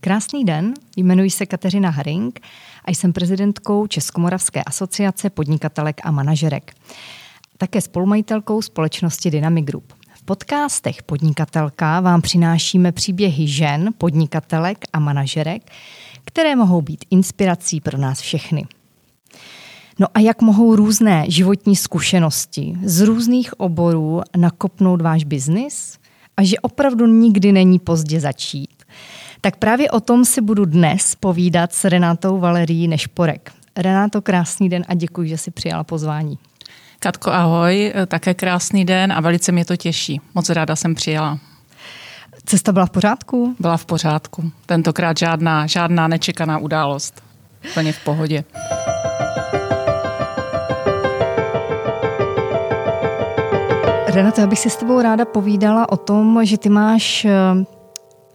[0.00, 2.40] Krásný den, jmenuji se Kateřina Haring
[2.84, 6.74] a jsem prezidentkou Českomoravské asociace podnikatelek a manažerek.
[7.58, 9.92] Také spolumajitelkou společnosti Dynamic Group.
[10.14, 15.70] V podcastech Podnikatelka vám přinášíme příběhy žen, podnikatelek a manažerek,
[16.24, 18.66] které mohou být inspirací pro nás všechny.
[19.98, 25.98] No a jak mohou různé životní zkušenosti z různých oborů nakopnout váš biznis?
[26.36, 28.77] A že opravdu nikdy není pozdě začít.
[29.40, 33.52] Tak právě o tom si budu dnes povídat s Renátou Valerí Nešporek.
[33.76, 36.38] Renáto, krásný den a děkuji, že jsi přijala pozvání.
[37.00, 40.20] Katko, ahoj, také krásný den a velice mě to těší.
[40.34, 41.38] Moc ráda jsem přijela.
[42.44, 43.56] Cesta byla v pořádku?
[43.60, 44.50] Byla v pořádku.
[44.66, 47.22] Tentokrát žádná, žádná nečekaná událost.
[47.74, 48.44] Plně v pohodě.
[54.06, 57.30] Renato, já bych si s tebou ráda povídala o tom, že ty máš eh,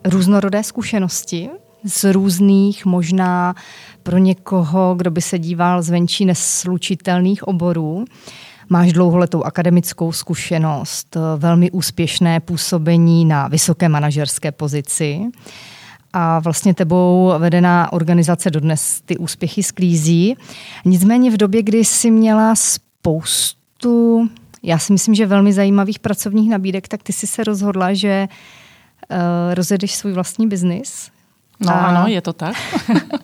[0.06, 1.50] různorodé zkušenosti
[1.84, 3.56] z různých, možná
[4.04, 8.06] pro někoho, kdo by se díval zvenčí neslučitelných oborů.
[8.70, 15.22] Máš dlouholetou akademickou zkušenost, velmi úspěšné působení na vysoké manažerské pozici
[16.14, 20.36] a vlastně tebou vedená organizace dodnes ty úspěchy sklízí.
[20.86, 24.30] Nicméně v době, kdy jsi měla spoustu,
[24.64, 28.28] já si myslím, že velmi zajímavých pracovních nabídek, tak ty jsi se rozhodla, že
[29.54, 31.12] rozjedeš svůj vlastní biznis.
[31.60, 32.56] No a, ano, je to tak.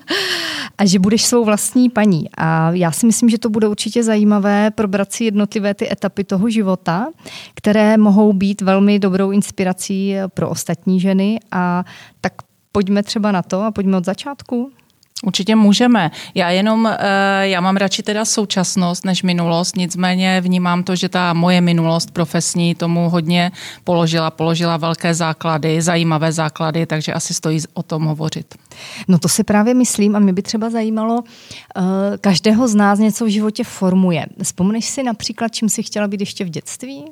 [0.78, 2.30] a že budeš svou vlastní paní.
[2.38, 6.50] A já si myslím, že to bude určitě zajímavé probrat si jednotlivé ty etapy toho
[6.50, 7.08] života,
[7.56, 11.40] které mohou být velmi dobrou inspirací pro ostatní ženy.
[11.52, 11.86] A
[12.22, 12.34] tak
[12.72, 14.72] pojďme třeba na to a pojďme od začátku.
[15.26, 16.12] Určitě můžeme.
[16.36, 16.98] Já jenom, eh,
[17.42, 22.76] já mám radši teda současnost než minulost, nicméně vnímám to, že ta moje minulost profesní
[22.76, 23.52] tomu hodně
[23.84, 28.56] položila, položila velké základy, zajímavé základy, takže asi stojí o tom hovořit.
[29.08, 31.82] No to si právě myslím a mě by třeba zajímalo, eh,
[32.18, 34.26] každého z nás něco v životě formuje.
[34.44, 37.06] Vzpomeneš si například, čím jsi chtěla být ještě v dětství?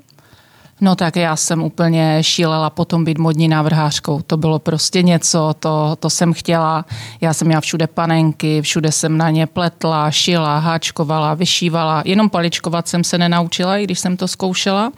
[0.81, 4.21] No tak já jsem úplně šílela potom být modní návrhářkou.
[4.27, 6.85] To bylo prostě něco, to, to jsem chtěla.
[7.21, 12.03] Já jsem měla všude panenky, všude jsem na ně pletla, šila, háčkovala, vyšívala.
[12.05, 14.91] Jenom paličkovat jsem se nenaučila, i když jsem to zkoušela.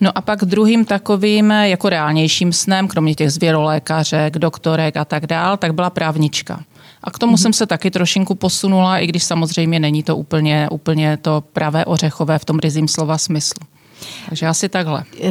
[0.00, 5.56] No a pak druhým takovým jako reálnějším snem, kromě těch zvěrolékařek, doktorek a tak dál,
[5.56, 6.60] tak byla právnička.
[7.04, 7.42] A k tomu mm-hmm.
[7.42, 12.38] jsem se taky trošinku posunula, i když samozřejmě není to úplně, úplně to pravé ořechové
[12.38, 13.77] v tom rizím slova smyslu.
[14.28, 15.04] Takže asi takhle.
[15.22, 15.30] Eh,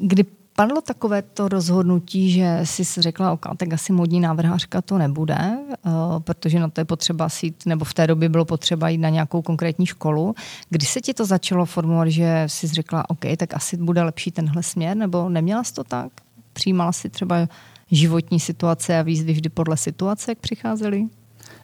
[0.00, 0.24] kdy
[0.56, 5.38] padlo takové to rozhodnutí, že jsi řekla, ok, tak asi modní návrhářka to nebude,
[5.86, 9.08] uh, protože na to je potřeba jít, nebo v té době bylo potřeba jít na
[9.08, 10.34] nějakou konkrétní školu.
[10.70, 14.62] Kdy se ti to začalo formovat, že jsi řekla, ok, tak asi bude lepší tenhle
[14.62, 16.12] směr, nebo neměla jsi to tak?
[16.52, 17.48] Přijímala si třeba
[17.90, 21.06] životní situace a výzvy vždy podle situace, jak přicházely?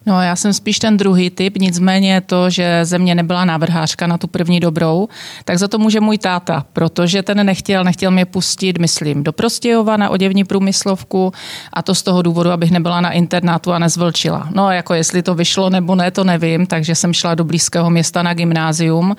[0.05, 4.17] No já jsem spíš ten druhý typ, nicméně to, že ze mě nebyla návrhářka na
[4.17, 5.07] tu první dobrou,
[5.45, 9.97] tak za to může můj táta, protože ten nechtěl, nechtěl mě pustit, myslím, do Prostějova
[9.97, 11.33] na oděvní průmyslovku
[11.73, 14.49] a to z toho důvodu, abych nebyla na internátu a nezvlčila.
[14.55, 18.23] No jako jestli to vyšlo nebo ne, to nevím, takže jsem šla do blízkého města
[18.23, 19.15] na gymnázium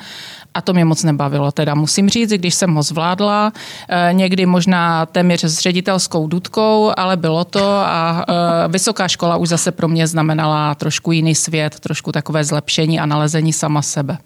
[0.54, 1.53] a to mě moc nebavilo.
[1.53, 3.53] Teda musím říct, když jsem ho zvládla,
[3.88, 9.48] eh, někdy možná téměř s ředitelskou dudkou, ale bylo to a eh, vysoká škola už
[9.48, 14.19] zase pro mě znamenala trošku jiný svět, trošku takové zlepšení a nalezení sama sebe.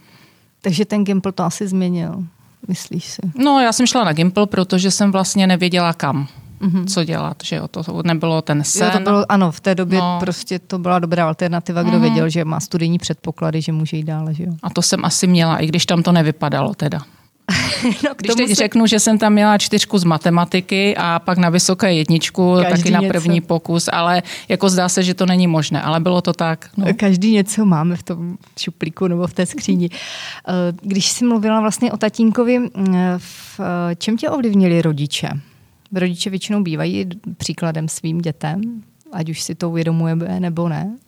[0.61, 2.25] Takže ten Gimple to asi změnil,
[2.69, 3.23] myslíš si?
[3.35, 6.29] No, já jsem šla na Gimple, protože jsem vlastně nevěděla kam
[6.61, 6.87] mm-hmm.
[6.87, 8.91] co dělat, že jo, to nebylo ten sen.
[8.93, 10.17] Jo, to bylo, ano, v té době no.
[10.21, 12.01] prostě to byla dobrá alternativa, kdo mm-hmm.
[12.01, 14.53] věděl, že má studijní předpoklady, že může jít dále, že jo.
[14.63, 17.01] A to jsem asi měla, i když tam to nevypadalo teda.
[18.05, 18.55] no, Když teď se...
[18.55, 23.05] řeknu, že jsem tam měla čtyřku z matematiky a pak na vysoké jedničku, Každý taky
[23.05, 23.47] na první něco.
[23.47, 26.71] pokus, ale jako zdá se, že to není možné, ale bylo to tak.
[26.77, 26.87] No.
[26.97, 29.91] Každý něco máme v tom šuplíku nebo v té skříni.
[30.49, 32.69] Eh, když jsi mluvila vlastně o tatínkovi, mm,
[33.19, 35.29] v eh, čem tě ovlivnili rodiče?
[35.93, 37.07] Rodiče většinou bývají
[37.37, 38.83] příkladem svým dětem,
[39.13, 40.99] ať už si to uvědomujeme nebo ne.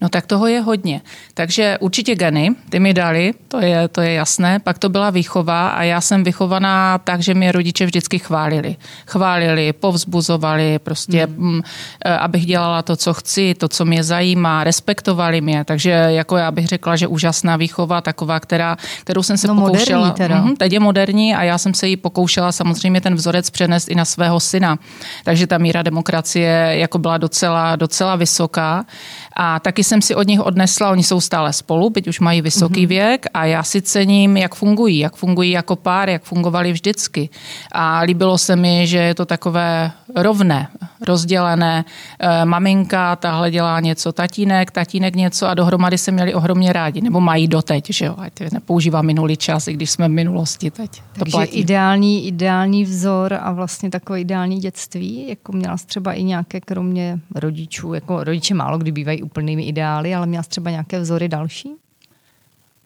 [0.00, 1.00] No tak toho je hodně.
[1.34, 4.58] Takže určitě geny, ty mi dali, to je, to je jasné.
[4.58, 8.76] Pak to byla výchova a já jsem vychovaná tak, že mě rodiče vždycky chválili.
[9.06, 11.56] Chválili, povzbuzovali, prostě, hmm.
[11.56, 11.62] m,
[12.04, 15.64] e, abych dělala to, co chci, to, co mě zajímá, respektovali mě.
[15.64, 20.06] Takže jako já bych řekla, že úžasná výchova, taková, která, kterou jsem se no, pokoušela.
[20.06, 20.40] Moderní teda.
[20.40, 23.94] Mm, teď je moderní a já jsem se jí pokoušela samozřejmě ten vzorec přenést i
[23.94, 24.78] na svého syna.
[25.24, 28.84] Takže ta míra demokracie jako byla docela, docela vysoká.
[29.38, 32.84] A taky jsem si od nich odnesla, oni jsou stále spolu, byť už mají vysoký
[32.84, 32.88] mm-hmm.
[32.88, 37.28] věk a já si cením, jak fungují, jak fungují jako pár, jak fungovali vždycky.
[37.72, 40.68] A líbilo se mi, že je to takové rovné,
[41.06, 41.84] rozdělené.
[42.18, 47.20] E, maminka, tahle dělá něco, tatínek, tatínek něco a dohromady se měli ohromně rádi, nebo
[47.20, 50.90] mají doteď, že jo, ať nepoužívá minulý čas, i když jsme v minulosti teď.
[51.12, 51.58] Takže to platí.
[51.58, 57.94] ideální, ideální vzor a vlastně takové ideální dětství, jako měla třeba i nějaké, kromě rodičů,
[57.94, 61.70] jako rodiče málo kdy bývají úplnými ideály, ale měla třeba nějaké vzory další?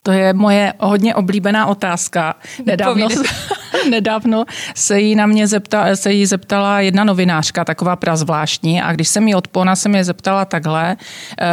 [0.02, 2.35] To je moje hodně oblíbená otázka.
[2.67, 3.08] Nedávno,
[3.91, 4.44] nedávno
[4.75, 9.29] se jí na mě zepta, se jí zeptala jedna novinářka, taková prazvláštní, a když jsem
[9.29, 10.97] jí odpona, jsem je zeptala takhle,
[11.41, 11.47] eh,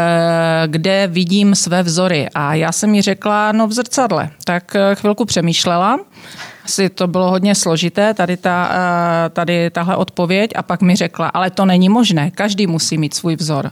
[0.67, 2.27] kde vidím své vzory.
[2.35, 4.29] A já jsem jí řekla, no v zrcadle.
[4.43, 5.99] Tak eh, chvilku přemýšlela,
[6.65, 11.27] asi to bylo hodně složité, tady, ta, eh, tady tahle odpověď, a pak mi řekla,
[11.27, 13.71] ale to není možné, každý musí mít svůj vzor.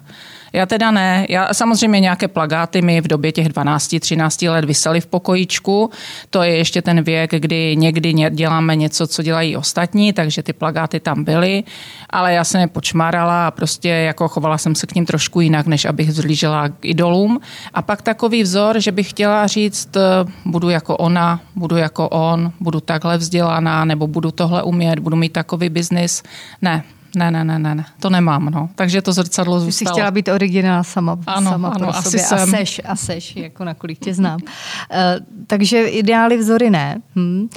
[0.55, 1.25] Já teda ne.
[1.29, 5.89] Já samozřejmě nějaké plagáty mi v době těch 12-13 let vysely v pokojíčku.
[6.29, 10.99] To je ještě ten věk, kdy někdy děláme něco, co dělají ostatní, takže ty plagáty
[10.99, 11.63] tam byly,
[12.09, 15.67] ale já jsem je počmarala a prostě jako chovala jsem se k ním trošku jinak,
[15.67, 17.39] než abych vzlížela k idolům.
[17.73, 22.51] A pak takový vzor, že bych chtěla říct, eh, budu jako ona, budu jako on,
[22.59, 26.23] budu takhle vzdělaná, nebo budu tohle umět, budu mít takový biznis.
[26.61, 26.83] Ne,
[27.15, 28.69] ne, ne, ne, ne, to nemám, no.
[28.75, 29.89] Takže to zrcadlo zůstalo.
[29.89, 32.19] Jsi chtěla být originál sama, ano, sama ano, pro asi sobě.
[32.19, 32.39] Jsem.
[32.39, 34.39] A seš, a seš, jako nakolik tě znám.
[34.41, 37.01] Uh, takže ideály vzory ne.
[37.15, 37.49] Hm.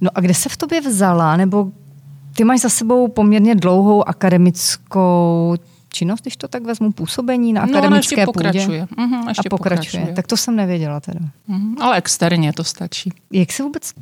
[0.00, 1.70] No a kde se v tobě vzala, nebo
[2.36, 5.56] ty máš za sebou poměrně dlouhou akademickou
[5.88, 8.48] činnost, když to tak vezmu, působení na no, akademické no, půdě.
[8.48, 8.86] Pokračuje.
[8.98, 9.90] Uhum, ještě a pokračuje.
[9.90, 10.16] pokračuje.
[10.16, 11.20] Tak to jsem nevěděla teda.
[11.48, 13.12] Uhum, ale externě to stačí.
[13.32, 13.92] Jak se vůbec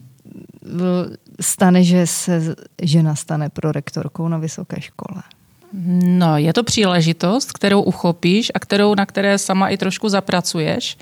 [1.40, 5.22] stane, že se žena stane prorektorkou na vysoké škole?
[6.04, 10.98] No, je to příležitost, kterou uchopíš a kterou, na které sama i trošku zapracuješ.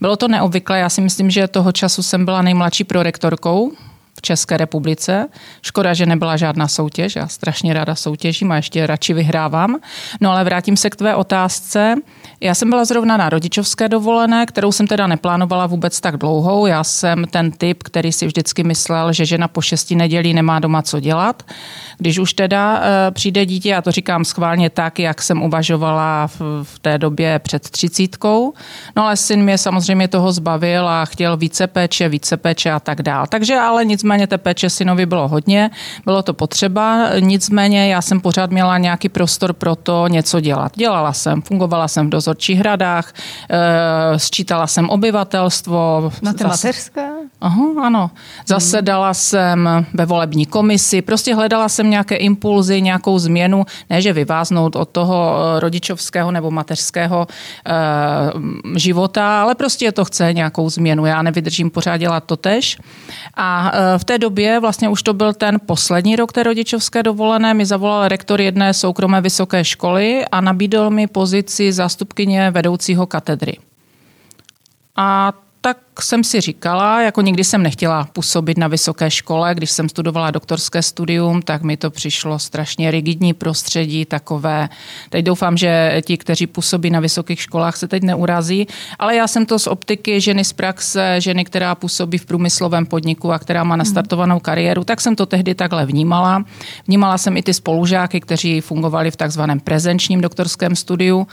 [0.00, 3.72] Bylo to neobvyklé, já si myslím, že toho času jsem byla nejmladší prorektorkou
[4.22, 5.28] České republice.
[5.62, 9.76] Škoda, že nebyla žádná soutěž, já strašně ráda soutěžím a ještě radši vyhrávám.
[10.20, 11.94] No ale vrátím se k tvé otázce.
[12.40, 16.66] Já jsem byla zrovna na rodičovské dovolené, kterou jsem teda neplánovala vůbec tak dlouhou.
[16.66, 20.82] Já jsem ten typ, který si vždycky myslel, že žena po šesti nedělí nemá doma
[20.82, 21.42] co dělat.
[21.98, 26.40] Když už teda e, přijde dítě, já to říkám schválně tak, jak jsem uvažovala v,
[26.62, 28.54] v té době před třicítkou.
[28.96, 33.02] No ale syn mě samozřejmě toho zbavil a chtěl více péče, více péče a tak
[33.02, 33.26] dál.
[33.26, 35.70] Takže ale nicméně té péče synovi bylo hodně,
[36.04, 40.72] bylo to potřeba, nicméně já jsem pořád měla nějaký prostor pro to něco dělat.
[40.76, 43.14] Dělala jsem, fungovala jsem v dozorčích hradách,
[43.50, 46.12] e, sčítala jsem obyvatelstvo.
[46.22, 47.08] Na té mateřské?
[47.42, 48.10] Aha, ano.
[48.46, 49.14] Zasedala hmm.
[49.14, 54.88] jsem ve volební komisi, prostě hledala jsem nějaké impulzy, nějakou změnu, ne že vyváznout od
[54.88, 57.26] toho eh, rodičovského nebo mateřského
[57.66, 61.06] e, života, ale prostě to chce nějakou změnu.
[61.06, 62.78] Já nevydržím pořád dělat to tež.
[63.34, 67.54] A e, v té době, vlastně už to byl ten poslední rok té rodičovské dovolené,
[67.54, 73.58] mi zavolal rektor jedné soukromé vysoké školy a nabídl mi pozici zástupkyně vedoucího katedry.
[74.96, 75.32] A
[75.64, 80.30] tak jsem si říkala, jako nikdy jsem nechtěla působit na vysoké škole, když jsem studovala
[80.30, 84.68] doktorské studium, tak mi to přišlo strašně rigidní prostředí, takové,
[85.10, 88.66] teď doufám, že ti, kteří působí na vysokých školách, se teď neurazí,
[88.98, 93.32] ale já jsem to z optiky ženy z praxe, ženy, která působí v průmyslovém podniku
[93.32, 96.44] a která má nastartovanou kariéru, tak jsem to tehdy takhle vnímala.
[96.86, 101.26] Vnímala jsem i ty spolužáky, kteří fungovali v takzvaném prezenčním doktorském studiu.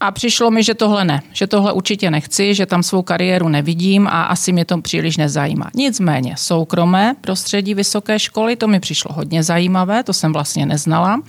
[0.00, 4.06] A přišlo mi, že tohle ne, že tohle určitě nechci, že tam svou kariéru nevidím
[4.06, 5.70] a asi mě to příliš nezajímá.
[5.74, 11.22] Nicméně soukromé prostředí vysoké školy, to mi přišlo hodně zajímavé, to jsem vlastně neznala.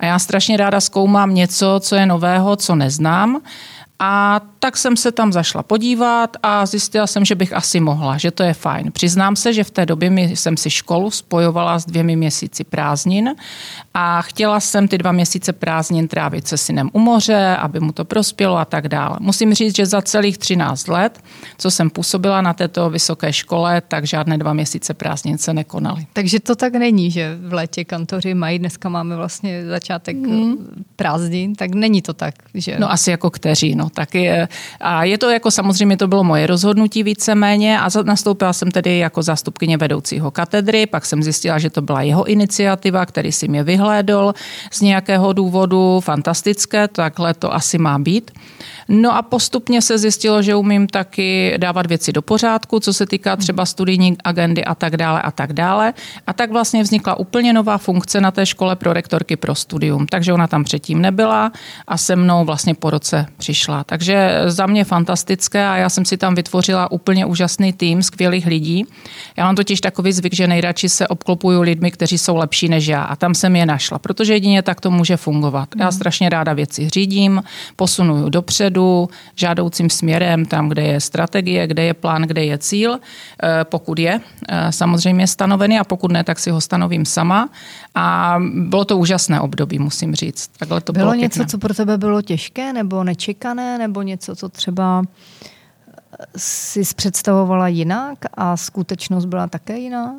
[0.00, 3.40] A já strašně ráda zkoumám něco, co je nového, co neznám.
[3.98, 8.30] A tak jsem se tam zašla podívat a zjistila jsem, že bych asi mohla, že
[8.30, 8.92] to je fajn.
[8.92, 13.34] Přiznám se, že v té době jsem si školu spojovala s dvěmi měsíci prázdnin
[13.94, 18.04] a chtěla jsem ty dva měsíce prázdnin trávit se synem u moře, aby mu to
[18.04, 19.16] prospělo a tak dále.
[19.20, 21.24] Musím říct, že za celých 13 let,
[21.58, 26.06] co jsem působila na této vysoké škole, tak žádné dva měsíce prázdnin se nekonaly.
[26.12, 30.84] Takže to tak není, že v létě kantoři mají, dneska máme vlastně začátek mm.
[30.96, 32.76] prázdnin, tak není to tak, že...
[32.78, 34.48] No asi jako kteří, no tak je,
[34.80, 39.22] a je to jako samozřejmě to bylo moje rozhodnutí víceméně a nastoupila jsem tedy jako
[39.22, 44.34] zástupkyně vedoucího katedry, pak jsem zjistila, že to byla jeho iniciativa, který si mě vyhlédl
[44.70, 48.30] z nějakého důvodu, fantastické, takhle to asi má být.
[48.88, 53.36] No a postupně se zjistilo, že umím taky dávat věci do pořádku, co se týká
[53.36, 55.94] třeba studijní agendy a tak dále a tak dále.
[56.26, 60.06] A tak vlastně vznikla úplně nová funkce na té škole pro rektorky pro studium.
[60.06, 61.52] Takže ona tam předtím nebyla
[61.86, 63.84] a se mnou vlastně po roce přišla šla.
[63.84, 68.86] Takže za mě fantastické a já jsem si tam vytvořila úplně úžasný tým skvělých lidí.
[69.36, 73.02] Já mám totiž takový zvyk, že nejradši se obklopuju lidmi, kteří jsou lepší než já
[73.02, 75.68] a tam jsem je našla, protože jedině tak to může fungovat.
[75.78, 77.42] Já strašně ráda věci řídím,
[77.76, 83.64] posunuju dopředu, žádoucím směrem, tam, kde je strategie, kde je plán, kde je cíl, eh,
[83.64, 87.48] pokud je eh, samozřejmě stanovený a pokud ne, tak si ho stanovím sama.
[87.94, 90.50] A bylo to úžasné období, musím říct.
[90.58, 94.48] Takhle to bylo, bylo něco, co pro tebe bylo těžké nebo nečekané, nebo něco, co
[94.48, 100.14] třeba eh, si představovala jinak a skutečnost byla také jiná?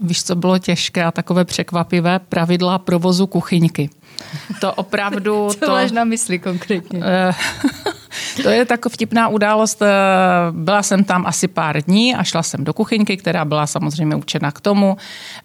[0.00, 2.18] Víš, co bylo těžké a takové překvapivé?
[2.18, 3.90] Pravidla provozu kuchyňky.
[4.60, 5.48] To opravdu...
[5.52, 7.02] co to, máš na mysli konkrétně?
[8.42, 9.82] To je taková vtipná událost.
[9.82, 9.86] Eh,
[10.50, 14.50] byla jsem tam asi pár dní a šla jsem do kuchyňky, která byla samozřejmě učena
[14.50, 14.96] k tomu,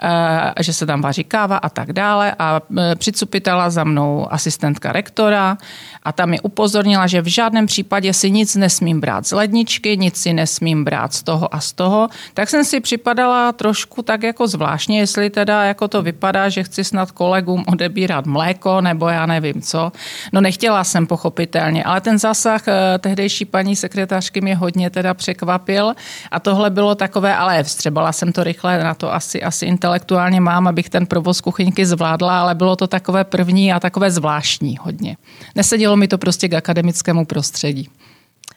[0.01, 2.35] eh, že se tam vaří káva a tak dále.
[2.39, 5.57] A eh, přicupitala za mnou asistentka rektora
[6.03, 10.17] a tam mi upozornila, že v žádném případě si nic nesmím brát z ledničky, nic
[10.17, 12.09] si nesmím brát z toho a z toho.
[12.33, 16.83] Tak jsem si připadala trošku tak jako zvláštně, jestli teda jako to vypadá, že chci
[16.83, 19.91] snad kolegům odebírat mléko nebo já nevím co.
[20.33, 22.63] No nechtěla jsem pochopitelně, ale ten zásah
[22.99, 25.93] tehdejší paní sekretářky mě hodně teda překvapil
[26.31, 30.67] a tohle bylo takové, ale vstřebala jsem to rychle, na to asi, asi intelektuálně mám,
[30.67, 35.17] abych ten provoz kuchyňky zvládla, ale bylo to takové první a takové zvláštní hodně.
[35.55, 37.89] Nesedělo mi to prostě k akademickému prostředí.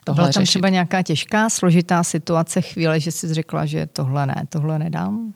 [0.05, 0.51] Tohle Byla tam řešit.
[0.53, 5.33] třeba nějaká těžká, složitá situace, chvíle, že jsi řekla, že tohle ne, tohle nedám?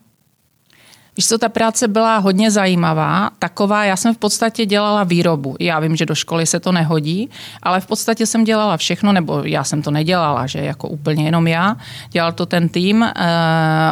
[1.17, 5.55] Víš co, ta práce byla hodně zajímavá, taková, já jsem v podstatě dělala výrobu.
[5.59, 7.29] Já vím, že do školy se to nehodí,
[7.63, 11.47] ale v podstatě jsem dělala všechno, nebo já jsem to nedělala, že jako úplně jenom
[11.47, 11.75] já.
[12.09, 13.13] Dělal to ten tým eh,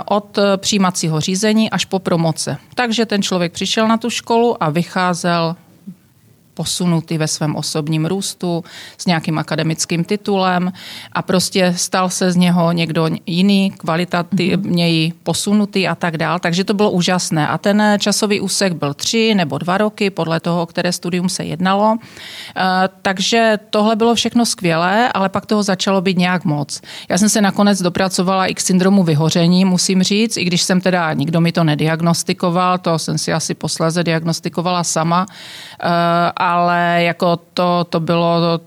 [0.06, 2.58] od přijímacího řízení až po promoce.
[2.76, 5.56] Takže ten člověk přišel na tu školu a vycházel
[6.58, 8.64] posunutý ve svém osobním růstu
[8.98, 10.74] s nějakým akademickým titulem
[11.14, 16.40] a prostě stal se z něho někdo jiný, kvalitativněji posunutý a tak dál.
[16.40, 17.48] Takže to bylo úžasné.
[17.48, 21.98] A ten časový úsek byl tři nebo dva roky, podle toho, které studium se jednalo.
[22.02, 22.64] Eh,
[23.02, 26.82] takže tohle bylo všechno skvělé, ale pak toho začalo být nějak moc.
[27.10, 31.14] Já jsem se nakonec dopracovala i k syndromu vyhoření, musím říct, i když jsem teda,
[31.14, 35.26] nikdo mi to nediagnostikoval, to jsem si asi posléze diagnostikovala sama.
[36.36, 38.60] A eh, ale jako to, to bylo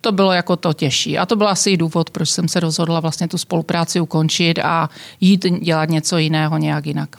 [0.00, 1.18] to bylo jako to těžší.
[1.18, 4.90] A to byl asi i důvod, proč jsem se rozhodla vlastně tu spolupráci ukončit a
[5.20, 7.16] jít dělat něco jiného nějak jinak.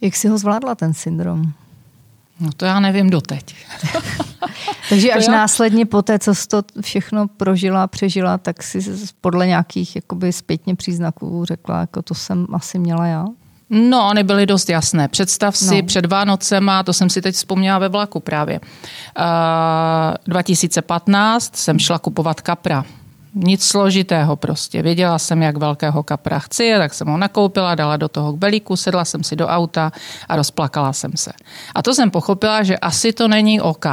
[0.00, 1.52] Jak jsi ho zvládla, ten syndrom?
[2.40, 3.56] No to já nevím doteď.
[4.88, 5.32] Takže až já...
[5.32, 8.80] následně po té, co jsi to všechno prožila, přežila, tak si
[9.20, 13.26] podle nějakých jakoby zpětně příznaků řekla, jako to jsem asi měla já?
[13.70, 15.08] No, oni byly dost jasné.
[15.08, 15.86] Představ si no.
[15.86, 18.60] před Vánocema, to jsem si teď vzpomněla ve vlaku právě.
[18.60, 22.84] Uh, 2015 jsem šla kupovat kapra.
[23.34, 24.82] Nic složitého prostě.
[24.82, 28.76] Věděla jsem, jak velkého kapra chci, tak jsem ho nakoupila, dala do toho k belíku,
[28.76, 29.92] sedla jsem si do auta
[30.28, 31.32] a rozplakala jsem se.
[31.74, 33.86] A to jsem pochopila, že asi to není OK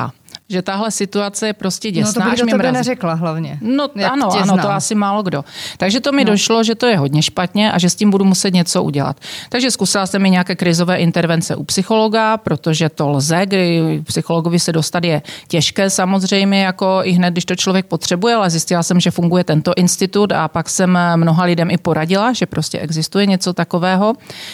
[0.50, 2.26] že tahle situace je prostě děsná.
[2.26, 3.58] No to bych do tebe neřekla hlavně.
[3.62, 4.60] No ano, ano, znám.
[4.60, 5.44] to asi málo kdo.
[5.78, 6.32] Takže to mi no.
[6.32, 9.20] došlo, že to je hodně špatně a že s tím budu muset něco udělat.
[9.50, 14.72] Takže zkusila jsem mi nějaké krizové intervence u psychologa, protože to lze, kdy psychologovi se
[14.72, 19.12] dostat je těžké samozřejmě, jako i hned, když to člověk potřebuje, ale zjistila jsem, že
[19.12, 24.14] funguje tento institut a pak jsem mnoha lidem i poradila, že prostě existuje něco takového,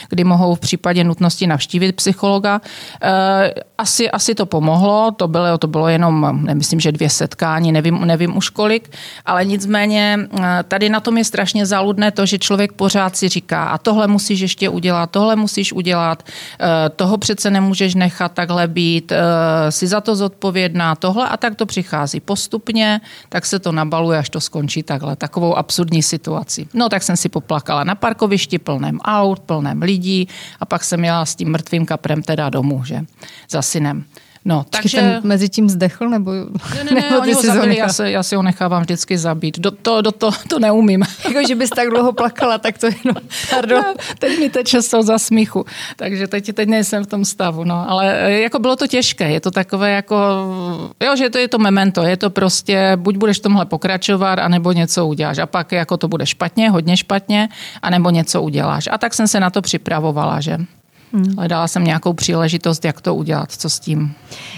[0.10, 2.62] kdy mohou v případě nutnosti navštívit psychologa.
[3.04, 7.72] Eh, asi, asi to pomohlo, to bylo, to bylo bylo jenom, nemyslím, že dvě setkání,
[7.72, 8.90] nevím, nevím už kolik,
[9.26, 13.64] ale nicméně eh, tady na tom je strašně záludné to, že člověk pořád si říká,
[13.64, 19.12] a tohle musíš ještě udělat, tohle musíš udělat, eh, toho přece nemůžeš nechat takhle být,
[19.12, 24.20] eh, si za to zodpovědná, tohle a tak to přichází postupně, tak se to nabaluje,
[24.20, 26.68] až to skončí takhle, takovou absurdní situaci.
[26.74, 30.28] No tak jsem si poplakala na parkovišti plném aut, plném lidí
[30.60, 33.02] a pak jsem jela s tím mrtvým kaprem teda domů, že,
[33.50, 34.06] za synem.
[34.46, 34.98] No, takže...
[34.98, 36.32] ten mezi tím zdechl, nebo...
[36.32, 39.60] Ne, ne, ne, nebo oni ho zabili, já, se, já si ho nechávám vždycky zabít.
[39.60, 41.04] Do, to, do to, to neumím.
[41.28, 43.16] jako, že bys tak dlouho plakala, tak to jenom...
[43.50, 43.84] Pardon.
[43.88, 47.64] No, teď mi teče jsou za smíchu, takže teď, teď nejsem v tom stavu.
[47.64, 47.90] No.
[47.90, 50.16] Ale e, jako bylo to těžké, je to takové jako...
[51.04, 54.72] Jo, že to je to memento, je to prostě, buď budeš v tomhle pokračovat, anebo
[54.72, 55.38] něco uděláš.
[55.38, 57.50] A pak jako to bude špatně, hodně špatně,
[57.82, 58.90] anebo něco uděláš.
[58.92, 60.58] A tak jsem se na to připravovala, že...
[61.14, 61.36] Hmm.
[61.38, 64.14] Hledala jsem nějakou příležitost, jak to udělat, co s tím.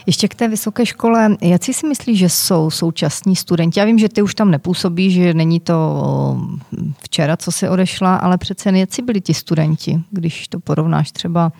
[0.05, 3.79] Ještě k té vysoké škole, jak si myslíš, že jsou současní studenti?
[3.79, 5.77] Já vím, že ty už tam nepůsobí, že není to
[7.03, 11.51] včera, co se odešla, ale přece jak byli ti studenti, když to porovnáš třeba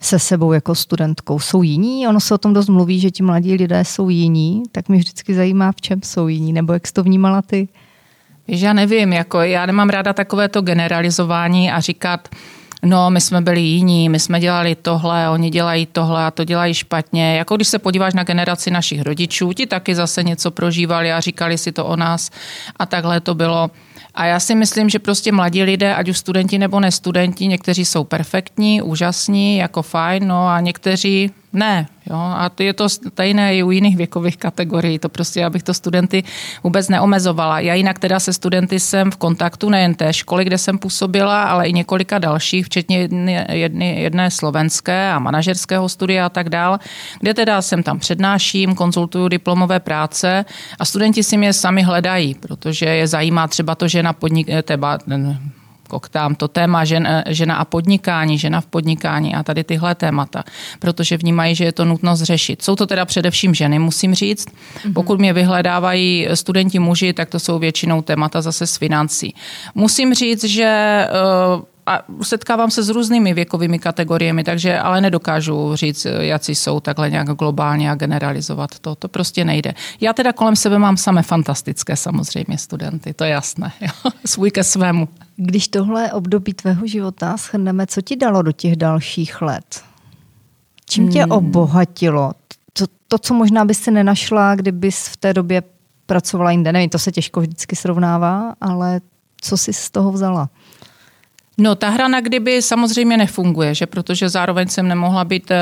[0.00, 1.38] se sebou jako studentkou?
[1.38, 2.08] Jsou jiní?
[2.08, 5.34] Ono se o tom dost mluví, že ti mladí lidé jsou jiní, tak mě vždycky
[5.34, 7.68] zajímá, v čem jsou jiní, nebo jak jsi to vnímala ty?
[8.48, 12.28] Víš, já nevím, jako já nemám ráda takovéto generalizování a říkat,
[12.84, 16.74] no my jsme byli jiní, my jsme dělali tohle, oni dělají tohle a to dělají
[16.74, 17.36] špatně.
[17.36, 21.58] Jako když se podíváš na generaci našich rodičů, ti taky zase něco prožívali a říkali
[21.58, 22.30] si to o nás
[22.76, 23.70] a takhle to bylo.
[24.14, 28.04] A já si myslím, že prostě mladí lidé, ať už studenti nebo nestudenti, někteří jsou
[28.04, 33.70] perfektní, úžasní, jako fajn, no a někteří ne, jo, a je to stejné i u
[33.70, 36.24] jiných věkových kategorií, to prostě, abych to studenty
[36.64, 37.60] vůbec neomezovala.
[37.60, 41.68] Já jinak teda se studenty jsem v kontaktu nejen té školy, kde jsem působila, ale
[41.68, 46.78] i několika dalších, včetně jedny, jedny, jedné slovenské a manažerského studia a tak dál,
[47.20, 50.44] kde teda jsem tam přednáším, konzultuju diplomové práce
[50.78, 54.98] a studenti si mě sami hledají, protože je zajímá třeba to, že na podnik, teba,
[55.92, 60.44] koktám to téma žen, žena a podnikání, žena v podnikání a tady tyhle témata,
[60.80, 62.62] protože vnímají, že je to nutnost řešit.
[62.62, 64.48] Jsou to teda především ženy, musím říct.
[64.84, 64.94] Mhm.
[64.94, 69.34] Pokud mě vyhledávají studenti muži, tak to jsou většinou témata zase z financí.
[69.74, 76.06] Musím říct, že eh, a setkávám se s různými věkovými kategoriemi, takže ale nedokážu říct,
[76.20, 78.94] jaký jsou takhle nějak globálně a generalizovat to.
[78.94, 79.74] To prostě nejde.
[80.00, 83.72] Já teda kolem sebe mám samé fantastické samozřejmě studenty, to je jasné.
[83.80, 84.10] Jo?
[84.26, 85.08] Svůj ke svému.
[85.36, 89.82] Když tohle období tvého života shrneme, co ti dalo do těch dalších let?
[90.86, 91.32] Čím tě hmm.
[91.32, 92.32] obohatilo?
[92.72, 95.62] To, to, co možná bys si nenašla, kdybys v té době
[96.06, 96.72] pracovala jinde.
[96.72, 99.00] Nevím, to se těžko vždycky srovnává, ale
[99.40, 100.48] co jsi z toho vzala?
[101.62, 105.58] No, ta hra na kdyby samozřejmě nefunguje, že protože zároveň jsem nemohla být eh,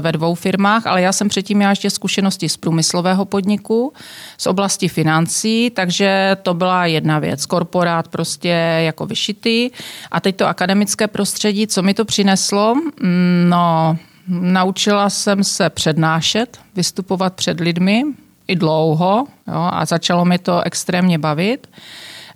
[0.00, 3.92] ve dvou firmách, ale já jsem předtím měla ještě zkušenosti z průmyslového podniku,
[4.38, 7.46] z oblasti financí, takže to byla jedna věc.
[7.46, 8.48] Korporát prostě
[8.84, 9.70] jako vyšitý.
[10.10, 12.74] A teď to akademické prostředí, co mi to přineslo?
[12.74, 13.96] Mm, no,
[14.28, 18.02] naučila jsem se přednášet, vystupovat před lidmi
[18.48, 21.66] i dlouho jo, a začalo mi to extrémně bavit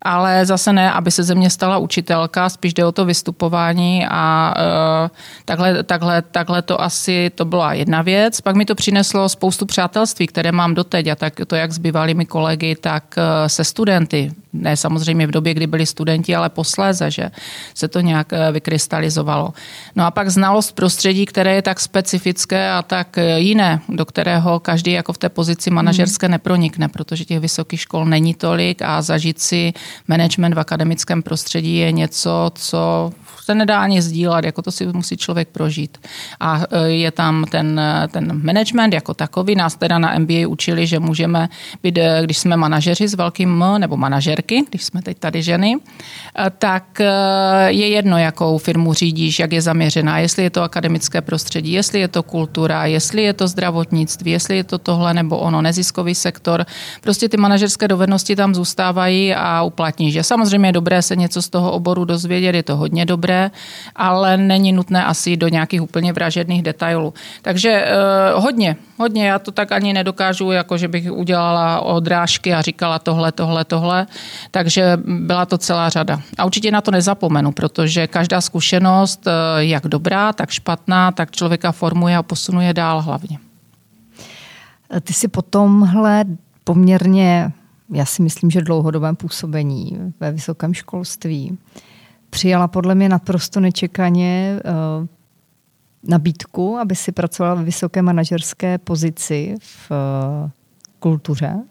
[0.04, 4.54] ale zase ne, aby se ze mě stala učitelka, spíš jde o to vystupování a
[4.56, 8.40] uh, takhle, takhle, takhle to asi to byla jedna věc.
[8.40, 12.26] Pak mi to přineslo spoustu přátelství, které mám doteď a tak to jak s bývalými
[12.26, 14.43] kolegy, tak uh, se studenty.
[14.54, 17.31] Ne samozřejmě v době, kdy byli studenti, ale posléze, že
[17.74, 19.52] se to nějak uh, vykrystalizovalo.
[19.96, 24.92] No a pak znalost prostředí, které je tak specifické a tak jiné, do kterého každý
[24.92, 29.72] jako v té pozici manažerské nepronikne, protože těch vysokých škol není tolik a zažít si
[30.09, 33.12] management v akademickém prostředí je něco, co
[33.44, 35.98] se nedá ani sdílet, jako to si musí člověk prožít.
[36.40, 37.80] A e, je tam ten,
[38.11, 39.54] ten management jako takový.
[39.54, 41.48] Nás teda na MBA učili, že můžeme
[41.83, 45.76] být, e, když jsme manažeři s velkým M, nebo manažerky, když jsme teď tady ženy,
[45.76, 46.85] e, tak
[47.66, 52.09] je jedno, jakou firmu řídíš, jak je zaměřená, jestli je to akademické prostředí, jestli je
[52.09, 56.66] to kultura, jestli je to zdravotnictví, jestli je to tohle nebo ono, neziskový sektor.
[57.00, 60.12] Prostě ty manažerské dovednosti tam zůstávají a uplatní.
[60.12, 63.51] Že samozřejmě je dobré se něco z toho oboru dozvědět, je to hodně dobré, dobré,
[63.97, 67.14] ale není nutné asi do nějakých úplně vražedných detailů.
[67.42, 67.94] Takže eh,
[68.35, 69.27] hodně, hodně.
[69.27, 74.07] Já to tak ani nedokážu, jako že bych udělala odrážky a říkala tohle, tohle, tohle.
[74.51, 76.20] Takže byla to celá řada.
[76.38, 81.73] A určitě na to nezapomenu, protože každá zkušenost, eh, jak dobrá, tak špatná, tak člověka
[81.73, 83.38] formuje a posunuje dál hlavně.
[85.01, 86.25] Ty si po tomhle
[86.64, 87.53] poměrně,
[87.90, 91.59] já si myslím, že dlouhodobém působení ve vysokém školství
[92.35, 95.07] přijala podle mě naprosto nečekaně uh,
[96.03, 100.51] nabídku, aby si pracovala ve vysoké manažerské pozici v uh,
[100.99, 101.62] kultuře.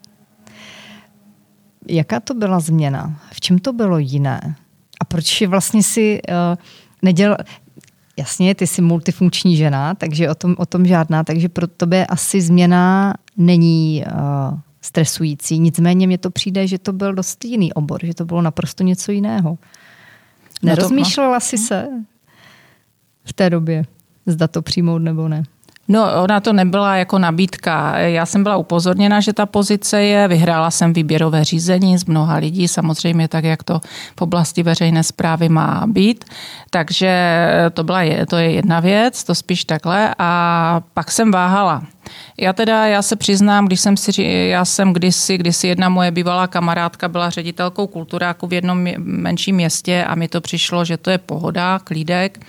[1.88, 3.20] Jaká to byla změna?
[3.32, 4.56] V čem to bylo jiné?
[5.00, 6.56] A proč vlastně si uh,
[7.02, 7.36] nedělal...
[8.16, 12.40] Jasně, ty jsi multifunkční žena, takže o tom, o tom žádná, takže pro tebe asi
[12.40, 15.58] změna není uh, stresující.
[15.58, 19.12] Nicméně mně to přijde, že to byl dost jiný obor, že to bylo naprosto něco
[19.12, 19.58] jiného.
[20.64, 21.88] Nerozmýšlela jsi se
[23.24, 23.84] v té době,
[24.26, 25.42] zda to přijmout nebo ne?
[25.88, 27.98] No, ona to nebyla jako nabídka.
[27.98, 30.28] Já jsem byla upozorněna, že ta pozice je.
[30.28, 33.80] Vyhrála jsem výběrové řízení z mnoha lidí, samozřejmě tak, jak to
[34.18, 36.24] v oblasti veřejné zprávy má být.
[36.70, 40.14] Takže to, byla, to je jedna věc, to spíš takhle.
[40.18, 41.82] A pak jsem váhala.
[42.40, 46.46] Já teda, já se přiznám, když jsem si, já jsem kdysi, kdysi jedna moje bývalá
[46.46, 51.18] kamarádka byla ředitelkou kulturáku v jednom menším městě a mi to přišlo, že to je
[51.18, 52.40] pohoda, klídek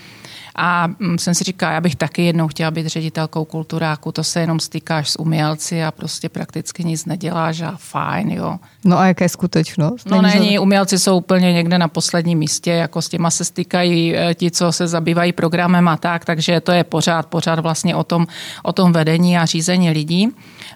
[0.56, 4.40] A mm, jsem si říkala, já bych taky jednou chtěla být ředitelkou kulturáku, to se
[4.40, 8.60] jenom stýkáš s umělci a prostě prakticky nic neděláš a fajn, jo.
[8.86, 10.10] No a jaká je skutečnost?
[10.10, 14.16] No není, není umělci jsou úplně někde na posledním místě, jako s těma se stýkají
[14.16, 18.04] eh, ti, co se zabývají programem a tak, takže to je pořád, pořád vlastně o
[18.04, 18.28] tom,
[18.64, 20.30] o tom vedení a řízení lidí.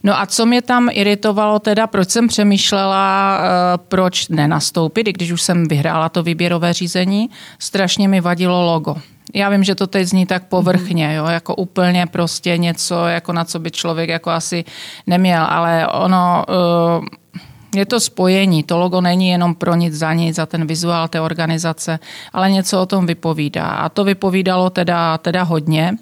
[0.03, 5.31] No a co mě tam iritovalo teda, proč jsem přemýšlela, eh, proč nenastoupit, i když
[5.31, 8.95] už jsem vyhrála to výběrové řízení, strašně mi vadilo logo.
[9.33, 13.45] Já vím, že to teď zní tak povrchně, jo, jako úplně prostě něco, jako na
[13.45, 14.65] co by člověk jako asi
[15.07, 17.19] neměl, ale ono, eh,
[17.75, 21.21] je to spojení, to logo není jenom pro nic za nic, za ten vizuál té
[21.21, 21.99] organizace,
[22.33, 23.67] ale něco o tom vypovídá.
[23.67, 25.97] A to vypovídalo teda, teda hodně.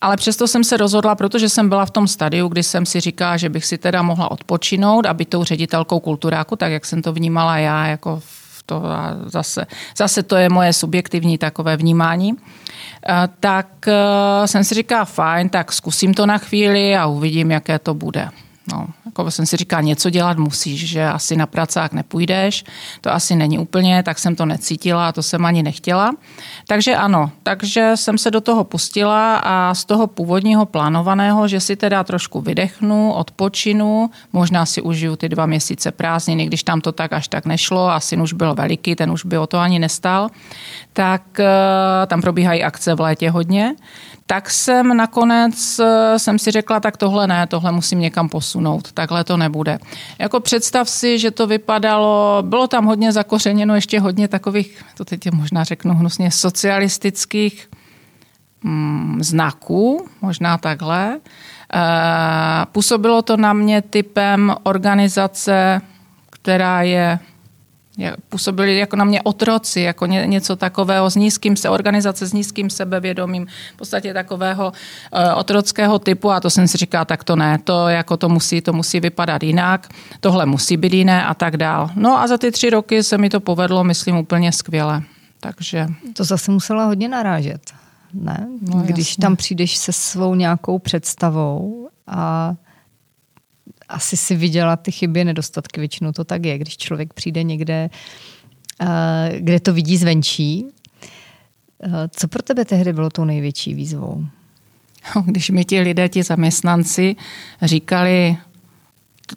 [0.00, 3.36] Ale přesto jsem se rozhodla, protože jsem byla v tom stadiu, kdy jsem si říkala,
[3.36, 7.12] že bych si teda mohla odpočinout a být tou ředitelkou kulturáku, tak jak jsem to
[7.12, 8.22] vnímala já, jako
[8.66, 8.82] to
[9.26, 12.36] zase, zase to je moje subjektivní takové vnímání.
[13.40, 17.94] Tak eh, jsem si říkala, fajn, tak zkusím to na chvíli a uvidím, jaké to
[17.94, 18.28] bude.
[18.72, 22.64] No, jako jsem si říkala, něco dělat musíš, že asi na pracák nepůjdeš,
[23.00, 26.12] to asi není úplně, tak jsem to necítila a to jsem ani nechtěla.
[26.66, 31.76] Takže ano, takže jsem se do toho pustila a z toho původního plánovaného, že si
[31.76, 37.12] teda trošku vydechnu, odpočinu, možná si užiju ty dva měsíce prázdniny, když tam to tak
[37.12, 40.28] až tak nešlo a syn už byl veliký, ten už by o to ani nestal,
[40.92, 43.74] tak eh, tam probíhají akce v létě hodně,
[44.32, 49.24] tak jsem nakonec eh, jsem si řekla, tak tohle ne, tohle musím někam posunout, takhle
[49.24, 49.78] to nebude.
[50.18, 55.30] Jako představ si, že to vypadalo, bylo tam hodně zakořeněno ještě hodně takových, to teď
[55.32, 57.70] možná řeknu hnusně, socialistických
[58.62, 61.16] mm, znaků, možná takhle.
[61.16, 61.20] E,
[62.72, 65.80] působilo to na mě typem organizace,
[66.30, 67.18] která je
[68.28, 72.70] působili jako na mě otroci, jako ně, něco takového s nízkým se, organizace s nízkým
[72.70, 77.58] sebevědomím, v podstatě takového uh, otrockého typu a to jsem si říkala, tak to ne,
[77.64, 79.88] to jako to musí, to musí vypadat jinak,
[80.20, 81.90] tohle musí být jiné a tak dál.
[81.96, 85.02] No a za ty tři roky se mi to povedlo, myslím, úplně skvěle.
[85.40, 85.86] Takže...
[86.16, 87.60] To zase musela hodně narážet,
[88.14, 88.48] ne?
[88.60, 89.22] No, Když jasně.
[89.22, 92.54] tam přijdeš se svou nějakou představou a
[93.92, 97.90] asi si viděla ty chyby, nedostatky, většinou to tak je, když člověk přijde někde,
[98.80, 98.86] eh,
[99.38, 100.66] kde to vidí zvenčí.
[101.82, 104.24] Eh, co pro tebe tehdy bylo tou největší výzvou?
[105.24, 107.16] Když mi ti lidé, ti zaměstnanci
[107.62, 108.36] říkali,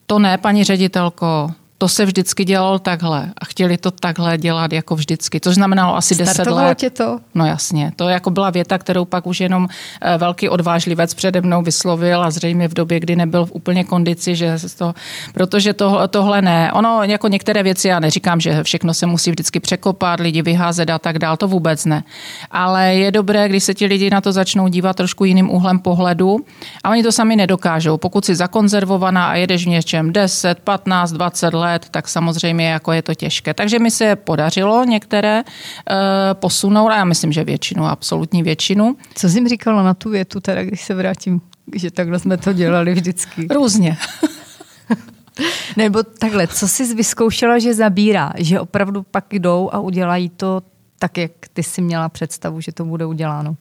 [0.06, 4.96] to ne, paní ředitelko, to se vždycky dělalo takhle a chtěli to takhle dělat jako
[4.96, 6.78] vždycky, což znamenalo asi deset let.
[6.78, 7.20] tě to?
[7.36, 9.68] No jasně, to jako byla věta, kterou pak už jenom
[10.02, 14.36] eh, velký odvážlivec přede mnou vyslovil a zřejmě v době, kdy nebyl v úplně kondici,
[14.36, 14.94] že to,
[15.34, 16.72] protože to, tohle ne.
[16.74, 21.00] Ono jako některé věci, já neříkám, že všechno se musí vždycky překopat, lidi vyházet a
[21.00, 22.04] tak dál, to vůbec ne.
[22.52, 26.40] Ale je dobré, když se ti lidi na to začnou dívat trošku jiným úhlem pohledu
[26.84, 27.98] a oni to sami nedokážou.
[27.98, 32.92] Pokud si zakonzervovaná a jedeš v něčem 10, 15, 20 let, let, tak samozřejmě jako
[32.92, 33.54] je to těžké.
[33.54, 35.96] Takže mi se podařilo některé uh,
[36.34, 38.96] posunout a já myslím, že většinu, absolutní většinu.
[39.16, 41.42] Co jsi jim říkala na tu větu, teda, když se vrátím,
[41.76, 43.48] že takhle jsme to dělali vždycky?
[43.54, 43.98] Různě.
[45.78, 50.62] Nebo takhle, co jsi vyzkoušela, že zabírá, že opravdu pak jdou a udělají to
[51.00, 53.56] tak, jak ty si měla představu, že to bude uděláno?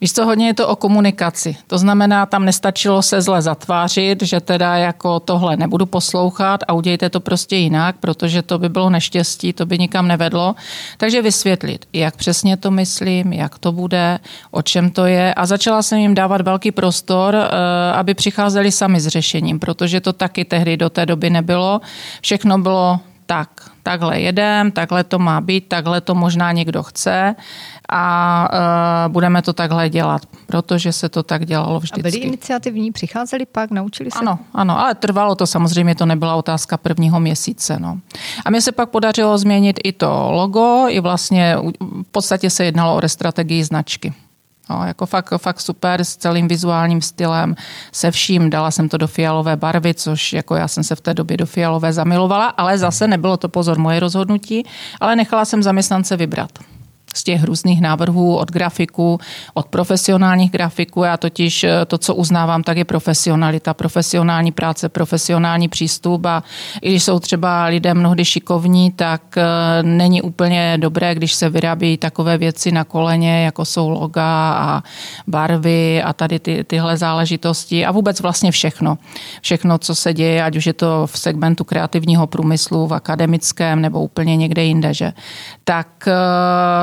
[0.00, 1.56] Víš co, hodně je to o komunikaci.
[1.66, 7.10] To znamená, tam nestačilo se zle zatvářit, že teda jako tohle nebudu poslouchat a udějte
[7.10, 10.54] to prostě jinak, protože to by bylo neštěstí, to by nikam nevedlo.
[10.96, 14.18] Takže vysvětlit, jak přesně to myslím, jak to bude,
[14.50, 19.00] o čem to je a začala jsem jim dávat velký prostor, eh, aby přicházeli sami
[19.00, 21.80] s řešením, protože to taky tehdy do té doby nebylo.
[22.20, 27.34] Všechno bylo tak, takhle jedem, takhle to má být, takhle to možná někdo chce
[27.92, 28.48] a
[29.06, 32.00] uh, budeme to takhle dělat, protože se to tak dělalo vždycky.
[32.00, 34.18] A byli iniciativní, přicházeli pak, naučili se?
[34.18, 37.78] Ano, ano, ale trvalo to samozřejmě, to nebyla otázka prvního měsíce.
[37.80, 37.98] No.
[38.44, 42.96] A mně se pak podařilo změnit i to logo, i vlastně v podstatě se jednalo
[42.96, 44.14] o restrategii značky.
[44.70, 47.54] No, jako fakt, fakt super s celým vizuálním stylem,
[47.92, 48.50] se vším.
[48.50, 51.46] Dala jsem to do fialové barvy, což jako já jsem se v té době do
[51.46, 54.66] fialové zamilovala, ale zase nebylo to pozor moje rozhodnutí,
[55.00, 56.50] ale nechala jsem zaměstnance vybrat
[57.14, 59.18] z těch různých návrhů od grafiků,
[59.54, 61.02] od profesionálních grafiků.
[61.02, 66.42] Já totiž eh, to, co uznávám, tak je profesionalita, profesionální práce, profesionální přístup a
[66.82, 69.42] i když jsou třeba lidé mnohdy šikovní, tak eh,
[69.82, 74.82] není úplně dobré, když se vyrábí takové věci na koleně, jako jsou loga a
[75.26, 78.98] barvy a tady ty, tyhle záležitosti a vůbec vlastně všechno.
[79.42, 84.00] Všechno, co se děje, ať už je to v segmentu kreativního průmyslu, v akademickém nebo
[84.00, 85.12] úplně někde jinde, že?
[85.64, 86.08] Tak,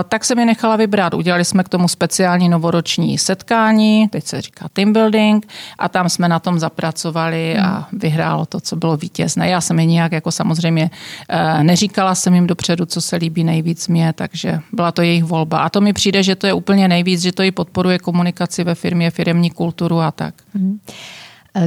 [0.10, 1.14] tak eh, tak jsem je nechala vybrat.
[1.14, 6.28] Udělali jsme k tomu speciální novoroční setkání, teď se říká team building, a tam jsme
[6.28, 8.00] na tom zapracovali a hmm.
[8.00, 9.50] vyhrálo to, co bylo vítězné.
[9.50, 10.90] Já jsem je nějak jako samozřejmě
[11.30, 15.60] eh, neříkala jsem jim dopředu, co se líbí nejvíc mě, takže byla to jejich volba.
[15.60, 18.76] A to mi přijde, že to je úplně nejvíc, že to i podporuje komunikaci ve
[18.76, 20.34] firmě, firmní kulturu a tak.
[20.54, 20.80] Hmm.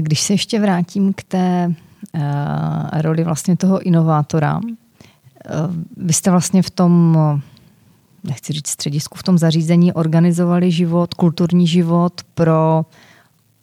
[0.01, 1.75] Když se ještě vrátím k té
[2.15, 2.23] uh,
[3.01, 4.61] roli vlastně toho inovátora,
[5.97, 7.19] vy jste vlastně v tom,
[8.25, 12.85] nechci říct středisku, v tom zařízení organizovali život, kulturní život pro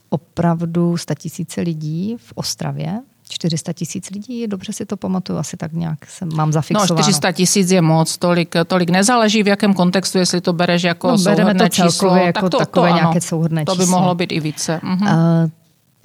[0.09, 3.01] opravdu tisíce lidí v Ostravě.
[3.29, 6.95] 400 tisíc lidí, dobře si to pamatuju, asi tak nějak jsem, mám zafixováno.
[6.95, 11.07] No 400 tisíc je moc, tolik, tolik nezáleží v jakém kontextu, jestli to bereš jako
[11.07, 13.97] no, souhrné to číslo, jako tak to, takové to, nějaké souhrné to by číslo.
[13.97, 14.79] mohlo být i více.
[14.83, 15.01] Mhm.
[15.01, 15.49] Uh,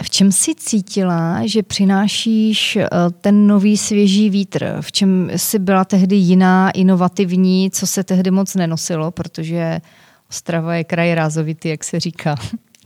[0.03, 2.88] v čem jsi cítila, že přinášíš eh,
[3.21, 4.77] ten nový svěží vítr?
[4.81, 9.81] V čem jsi byla tehdy jiná, inovativní, co se tehdy moc nenosilo, protože
[10.33, 12.37] Ostrava je kraj rázovitý, jak se říká,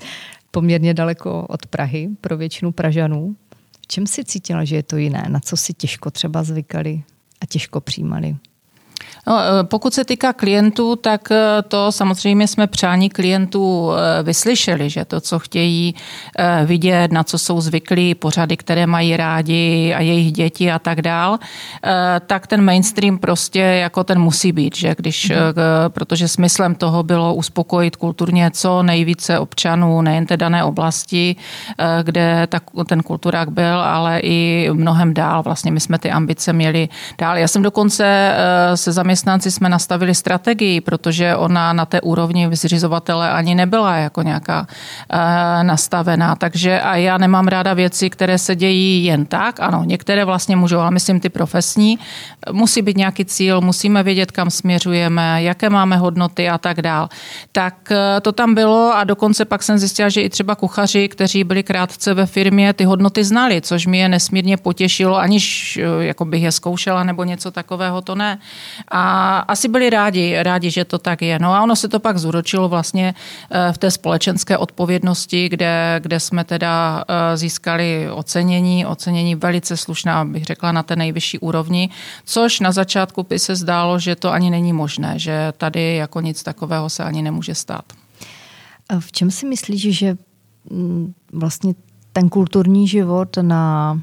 [0.50, 3.36] poměrně daleko od Prahy pro většinu Pražanů.
[3.80, 5.26] V čem si cítila, že je to jiné?
[5.28, 7.02] Na co si těžko třeba zvykali
[7.40, 8.36] a těžko přijímali?
[9.28, 14.90] No, eh, pokud se týká klientů, tak eh, to samozřejmě jsme přání klientů eh, vyslyšeli,
[14.90, 15.94] že to, co chtějí
[16.64, 21.38] vidět, na co jsou zvyklí, pořady, které mají rádi a jejich děti a tak dál,
[22.26, 25.36] tak ten mainstream prostě jako ten musí být, že když, mm.
[25.88, 31.36] protože smyslem toho bylo uspokojit kulturně co nejvíce občanů, nejen té dané oblasti,
[32.02, 35.42] kde ta, ten kulturák byl, ale i mnohem dál.
[35.42, 37.36] Vlastně my jsme ty ambice měli dál.
[37.36, 38.34] Já jsem dokonce
[38.74, 44.22] se zaměstnala zaměstnanci jsme nastavili strategii, protože ona na té úrovni zřizovatele ani nebyla jako
[44.22, 46.36] nějaká e, nastavená.
[46.36, 49.60] Takže a já nemám ráda věci, které se dějí jen tak.
[49.60, 51.98] Ano, některé vlastně můžou, ale myslím ty profesní.
[52.52, 57.08] Musí být nějaký cíl, musíme vědět, kam směřujeme, jaké máme hodnoty a tak dál.
[57.52, 61.44] Tak e, to tam bylo a dokonce pak jsem zjistila, že i třeba kuchaři, kteří
[61.44, 66.24] byli krátce ve firmě, ty hodnoty znali, což mi je nesmírně potěšilo, aniž e, jako
[66.24, 68.38] bych je zkoušela nebo něco takového, to ne.
[68.88, 71.38] A a asi byli rádi, rádi, že to tak je.
[71.38, 73.14] No a ono se to pak zúročilo vlastně
[73.50, 80.24] eh, v té společenské odpovědnosti, kde, kde jsme teda eh, získali ocenění, ocenění velice slušná,
[80.24, 81.90] bych řekla, na té nejvyšší úrovni,
[82.24, 86.42] což na začátku by se zdálo, že to ani není možné, že tady jako nic
[86.42, 87.84] takového se ani nemůže stát.
[88.98, 90.16] V čem si myslíš, že
[90.70, 91.74] mm, vlastně
[92.12, 94.00] ten kulturní život na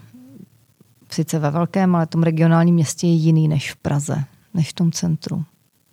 [1.12, 4.24] sice ve velkém, ale tom regionálním městě je jiný než v Praze?
[4.54, 5.44] Než v tom centru.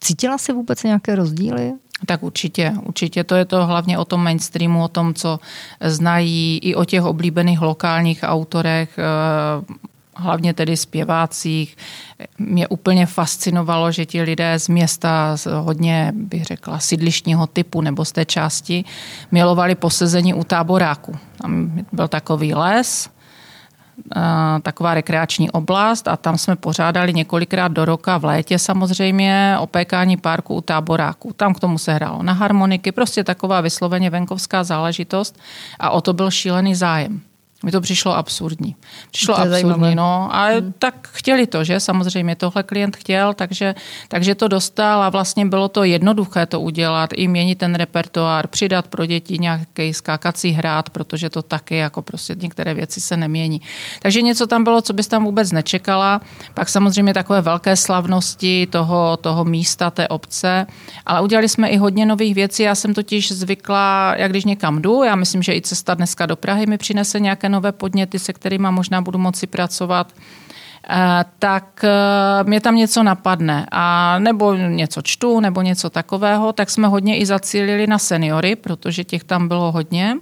[0.01, 1.73] Cítila jsi vůbec nějaké rozdíly?
[2.07, 5.41] Tak určitě, určitě to je to hlavně o tom mainstreamu, o tom, co
[5.81, 9.81] znají, i o těch oblíbených lokálních autorech, eh,
[10.17, 11.77] hlavně tedy zpěvácích.
[12.39, 18.05] Mě úplně fascinovalo, že ti lidé z města, z hodně, bych řekla, sídlištního typu nebo
[18.05, 18.85] z té části,
[19.31, 21.17] milovali posezení u táboráku.
[21.43, 23.11] Tam byl takový les,
[24.63, 30.55] taková rekreační oblast a tam jsme pořádali několikrát do roka v létě samozřejmě opékání parku
[30.55, 31.33] u táboráku.
[31.33, 35.39] Tam k tomu se hrálo na harmoniky, prostě taková vysloveně venkovská záležitost
[35.79, 37.21] a o to byl šílený zájem.
[37.65, 38.77] Mi to přišlo absurdní.
[39.11, 39.95] Přišlo to absurdní, zajímavé.
[39.95, 40.29] no.
[40.33, 40.75] A hmm.
[40.79, 41.81] tak chtěli to, že?
[41.81, 43.75] Samozřejmě tohle klient chtěl, takže,
[44.09, 48.89] takže to dostal a vlastně bylo to jednoduché to udělat, i měnit ten repertoár, přidat
[48.89, 53.61] pro děti nějaký skákací hrát, protože to taky jako prostě některé věci se nemění.
[54.03, 56.21] Takže něco tam bylo, co bys tam vůbec nečekala.
[56.55, 60.67] Pak samozřejmě takové velké slavnosti toho, toho místa, té obce,
[61.07, 62.63] ale udělali jsme i hodně nových věcí.
[62.63, 66.37] Já jsem totiž zvykla, jak když někam jdu, já myslím, že i cesta dneska do
[66.37, 70.13] Prahy mi přinese nějaké nové podněty, se kterými možná budu moci pracovat.
[70.89, 76.71] Eh, tak eh, mě tam něco napadne a nebo něco čtu, nebo něco takového, tak
[76.71, 80.17] jsme hodně i zacílili na seniory, protože těch tam bylo hodně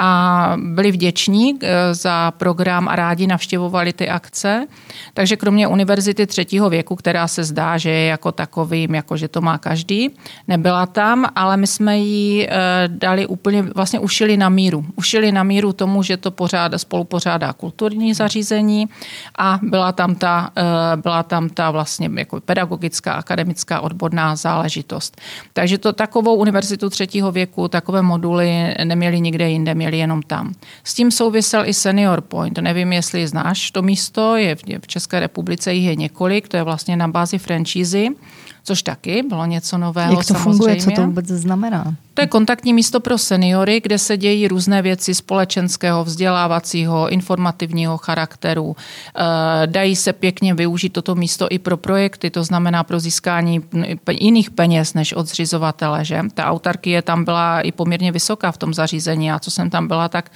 [0.00, 4.66] a byli vděční eh, za program a rádi navštěvovali ty akce.
[5.14, 9.40] Takže kromě univerzity třetího věku, která se zdá, že je jako takovým, jako že to
[9.40, 10.10] má každý,
[10.48, 12.48] nebyla tam, ale my jsme ji
[12.86, 14.84] dali úplně, vlastně ušili na míru.
[14.96, 18.88] Ušili na míru tomu, že to pořád, spolu pořádá kulturní zařízení
[19.38, 20.62] a byla tam ta, eh,
[20.96, 25.20] byla tam ta vlastně jako pedagogická, akademická, odborná záležitost.
[25.52, 30.54] Takže to takovou univerzitu třetího věku, takové moduly neměli nikde jinde, měli jenom tam.
[30.84, 32.58] S tím souvisel i Senior Point.
[32.58, 36.96] Nevím, jestli znáš to místo, je v České republice jich je několik, to je vlastně
[36.96, 38.08] na bázi franšízy
[38.66, 40.12] což taky bylo něco nového.
[40.12, 40.42] Jak to samozřejmě.
[40.44, 41.94] funguje, co to vůbec znamená?
[42.14, 48.76] To je kontaktní místo pro seniory, kde se dějí různé věci společenského, vzdělávacího, informativního charakteru.
[48.76, 53.60] Eh, dají se pěkně využít toto místo i pro projekty, to znamená pro získání
[54.10, 56.04] jiných peněz než od zřizovatele.
[56.04, 56.20] Že?
[56.34, 60.08] Ta autarkie tam byla i poměrně vysoká v tom zařízení a co jsem tam byla,
[60.08, 60.32] tak,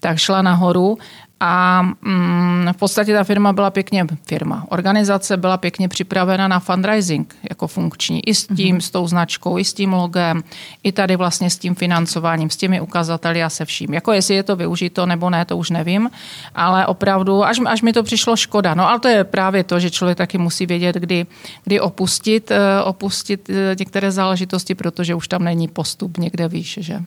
[0.00, 0.98] tak šla nahoru
[1.44, 7.34] a mm, v podstatě ta firma byla pěkně, firma, organizace byla pěkně připravena na fundraising
[7.50, 8.28] jako funkční.
[8.28, 8.80] I s tím, mm-hmm.
[8.80, 10.44] s tou značkou, i s tím logem,
[10.82, 13.94] i tady vlastně s tím financováním, s těmi ukazateli a se vším.
[13.94, 16.10] Jako jestli je to využito nebo ne, to už nevím,
[16.54, 18.74] ale opravdu, až, až mi to přišlo škoda.
[18.74, 21.26] No ale to je právě to, že člověk taky musí vědět, kdy,
[21.64, 27.00] kdy opustit, eh, opustit eh, některé záležitosti, protože už tam není postup někde výš, že?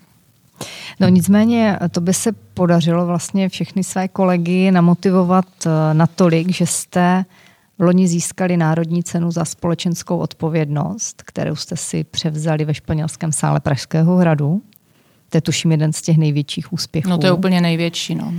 [0.99, 7.25] No nicméně to by se podařilo vlastně všechny své kolegy namotivovat eh, natolik, že jste
[7.77, 13.59] v loni získali Národní cenu za společenskou odpovědnost, kterou jste si převzali ve španělském sále
[13.59, 14.61] Pražského hradu.
[15.29, 17.09] To je tuším jeden z těch největších úspěchů.
[17.09, 18.33] No to je úplně největší, no.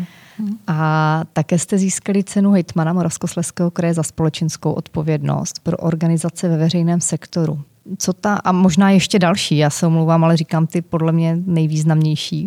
[0.66, 7.00] A také jste získali cenu hejtmana Moravskosleského kraje za společenskou odpovědnost pro organizace ve veřejném
[7.00, 7.62] sektoru
[7.98, 12.46] co ta, a možná ještě další, já se omlouvám, ale říkám ty podle mě nejvýznamnější.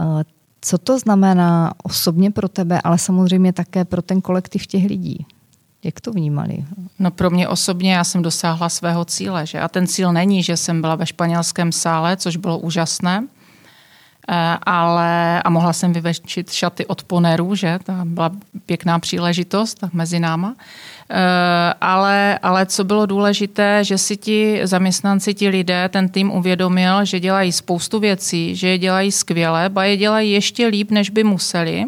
[0.00, 0.24] Eh,
[0.60, 5.26] co to znamená osobně pro tebe, ale samozřejmě také pro ten kolektiv těch lidí?
[5.84, 6.64] Jak to vnímali?
[6.98, 9.46] No pro mě osobně já jsem dosáhla svého cíle.
[9.46, 9.60] Že?
[9.60, 13.26] A ten cíl není, že jsem byla ve španělském sále, což bylo úžasné,
[14.62, 17.78] ale a mohla jsem vyveštit šaty od ponerů, že?
[17.84, 18.30] To byla
[18.66, 20.54] pěkná příležitost mezi náma.
[21.10, 27.04] Eh, ale, ale co bylo důležité, že si ti zaměstnanci, ti lidé, ten tým uvědomil,
[27.04, 31.24] že dělají spoustu věcí, že je dělají skvěle, ba je dělají ještě líp, než by
[31.24, 31.84] museli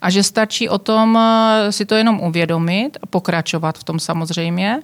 [0.00, 4.80] a že stačí o tom eh, si to jenom uvědomit a pokračovat v tom samozřejmě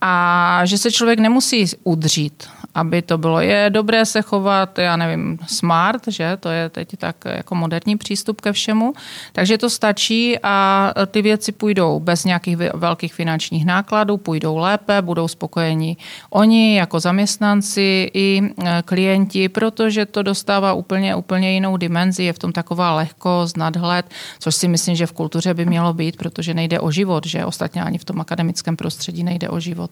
[0.00, 3.40] a že se člověk nemusí udřít aby to bylo.
[3.40, 8.40] Je dobré se chovat, já nevím, smart, že to je teď tak jako moderní přístup
[8.40, 8.92] ke všemu,
[9.32, 15.28] takže to stačí a ty věci půjdou bez nějakých velkých finančních nákladů, půjdou lépe, budou
[15.28, 15.96] spokojeni
[16.30, 22.38] oni jako zaměstnanci i e, klienti, protože to dostává úplně, úplně jinou dimenzi, je v
[22.38, 24.06] tom taková lehkost, nadhled,
[24.38, 27.82] což si myslím, že v kultuře by mělo být, protože nejde o život, že ostatně
[27.82, 29.89] ani v tom akademickém prostředí nejde o život.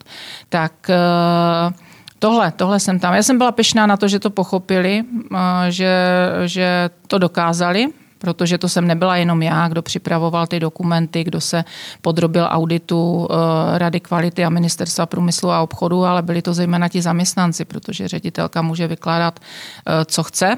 [0.48, 1.72] Tak uh,
[2.18, 3.14] Tohle, tohle jsem tam.
[3.14, 5.04] Já jsem byla pešná na to, že to pochopili,
[5.68, 5.92] že,
[6.44, 7.86] že to dokázali,
[8.18, 11.64] protože to jsem nebyla jenom já, kdo připravoval ty dokumenty, kdo se
[12.02, 17.02] podrobil auditu e, Rady kvality a Ministerstva průmyslu a obchodu, ale byli to zejména ti
[17.02, 19.40] zaměstnanci, protože ředitelka může vykládat,
[20.06, 20.56] co chce,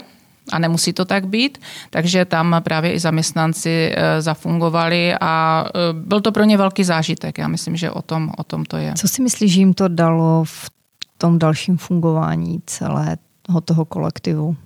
[0.52, 1.58] a nemusí to tak být,
[1.90, 7.38] takže tam právě i zaměstnanci e, zafungovali a byl to pro ně velký zážitek.
[7.38, 8.94] Já myslím, že o tom, o tom to je.
[8.96, 10.70] Co si myslíš, že jim to dalo v
[11.18, 14.56] tom dalším fungování celého toho kolektivu?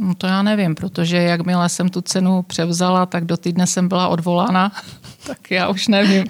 [0.00, 4.08] No to já nevím, protože jakmile jsem tu cenu převzala, tak do týdne jsem byla
[4.08, 4.72] odvolána,
[5.26, 6.24] tak já už nevím.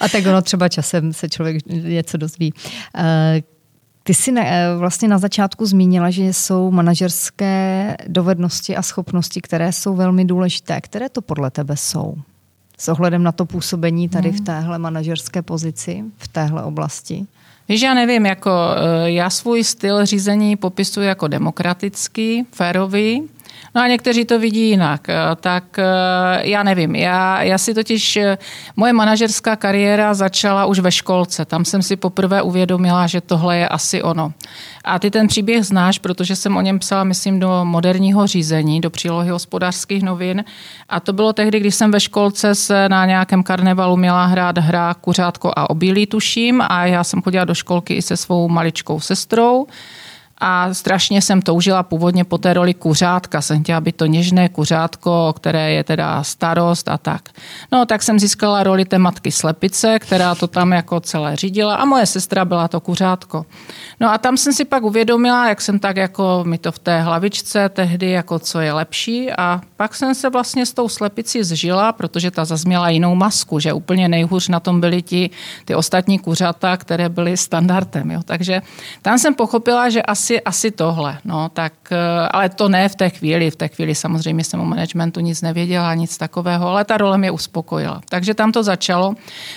[0.00, 2.52] A tak ono třeba časem se člověk něco dozví.
[4.06, 9.96] Ty jsi eh, vlastně na začátku zmínila, že jsou manažerské dovednosti a schopnosti, které jsou
[9.96, 10.80] velmi důležité.
[10.80, 12.14] Které to podle tebe jsou?
[12.78, 14.44] S ohledem na to působení tady v hmm.
[14.44, 17.26] téhle manažerské pozici, v téhle oblasti?
[17.68, 23.22] Víš, já nevím, jako eh, já svůj styl řízení popisuji jako demokratický, férový,
[23.74, 25.08] No a někteří to vidí jinak.
[25.08, 25.84] Eh, tak eh,
[26.40, 26.94] já nevím.
[26.94, 28.18] Já, já si totiž,
[28.76, 31.44] moje manažerská kariéra začala už ve školce.
[31.44, 34.32] Tam jsem si poprvé uvědomila, že tohle je asi ono.
[34.84, 38.90] A ty ten příběh znáš, protože jsem o něm psala, myslím, do moderního řízení, do
[38.90, 40.44] přílohy hospodářských novin.
[40.88, 44.94] A to bylo tehdy, když jsem ve školce se na nějakém karnevalu měla hrát hra
[44.94, 46.62] Kuřátko a obilí, tuším.
[46.68, 49.66] A já jsem chodila do školky i se svou maličkou sestrou
[50.38, 53.42] a strašně jsem toužila původně po té roli kuřátka.
[53.42, 57.28] Jsem chtěla být to něžné kuřátko, které je teda starost a tak.
[57.72, 61.84] No tak jsem získala roli té matky slepice, která to tam jako celé řídila a
[61.84, 63.46] moje sestra byla to kuřátko.
[64.00, 67.00] No a tam jsem si pak uvědomila, jak jsem tak jako mi to v té
[67.00, 71.92] hlavičce tehdy, jako co je lepší a pak jsem se vlastně s tou slepicí zžila,
[71.92, 75.30] protože ta zazměla jinou masku, že úplně nejhůř na tom byly ti,
[75.64, 78.10] ty ostatní kuřata, které byly standardem.
[78.10, 78.20] Jo.
[78.24, 78.62] Takže
[79.02, 81.18] tam jsem pochopila, že asi asi, asi tohle.
[81.24, 83.50] No, tak, eh, ale to ne v té chvíli.
[83.50, 87.30] V té chvíli samozřejmě jsem o managementu nic nevěděla, nic takového, ale ta role mě
[87.30, 88.00] uspokojila.
[88.08, 89.14] Takže tam to začalo.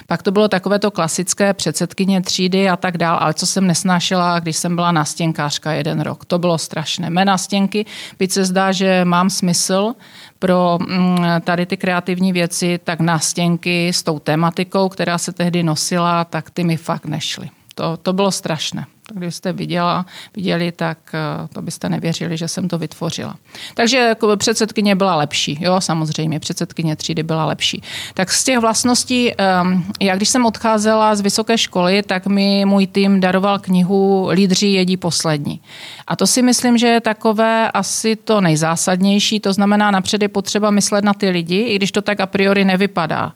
[0.08, 4.40] Pak to bylo takové to klasické předsedkyně třídy a tak dál, ale co jsem nesnášela,
[4.40, 6.26] když jsem byla nastěnkářka jeden rok.
[6.26, 7.10] To bylo strašné.
[7.10, 7.86] Mé nastěnky,
[8.20, 9.94] byť se zdá, že mám smysl,
[10.40, 16.26] pro mm, tady ty kreativní věci, tak nástěnky s tou tematikou, která se tehdy nosila,
[16.26, 18.86] tak ty mi fakt nešly To, to bylo strašné.
[19.14, 23.36] Kdybyste viděla, viděli, tak eh, to byste nevěřili, že jsem to vytvořila.
[23.74, 27.84] Takže jako předsedkyně byla lepší, jo, samozřejmě, předsedkyně třídy byla lepší.
[28.14, 32.88] Tak z těch vlastností, ehm, já když jsem odcházela z vysoké školy, tak mi můj
[32.88, 35.62] tým daroval knihu Lídři jedí poslední.
[36.08, 40.72] A to si myslím, že je takové asi to nejzásadnější, to znamená napřed je potřeba
[40.72, 43.34] myslet na ty lidi, i když to tak a priori nevypadá.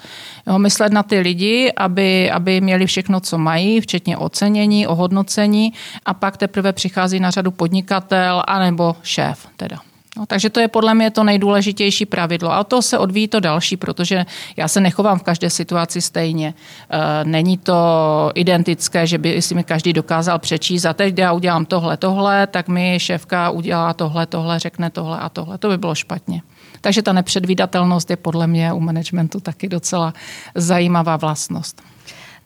[0.47, 5.73] Jo, myslet na ty lidi, aby, aby měli všechno, co mají, včetně ocenění, ohodnocení
[6.05, 9.77] a pak teprve přichází na řadu podnikatel anebo šéf teda.
[10.17, 12.51] No, takže to je podle mě to nejdůležitější pravidlo.
[12.51, 14.25] A to se odvíjí to další, protože
[14.57, 16.53] já se nechovám v každé situaci stejně.
[16.89, 21.65] E, není to identické, že by si mi každý dokázal přečíst a teď já udělám
[21.65, 25.57] tohle, tohle, tak mi šéfka udělá tohle, tohle, řekne tohle a tohle.
[25.57, 26.41] To by bylo špatně.
[26.83, 30.13] Takže ta nepředvídatelnost je podle mě u managementu taky docela
[30.55, 31.81] zajímavá vlastnost.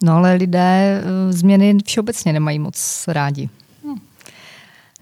[0.04, 3.50] No ale lidé eh, změny všeobecně nemají moc rádi.
[3.86, 4.02] Hmm.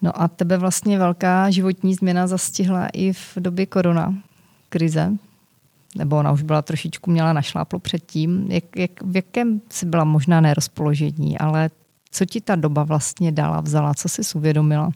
[0.02, 4.16] No a tebe vlastně velká životní změna zastihla i v době korona
[4.70, 5.12] krize,
[5.96, 8.52] nebo ona už byla trošičku měla našláplo předtím.
[8.52, 11.70] Jak, jak, v jakém si byla možná nerozpoložení, ale
[12.12, 14.92] co ti ta doba vlastně dala, vzala, co jsi uvědomila?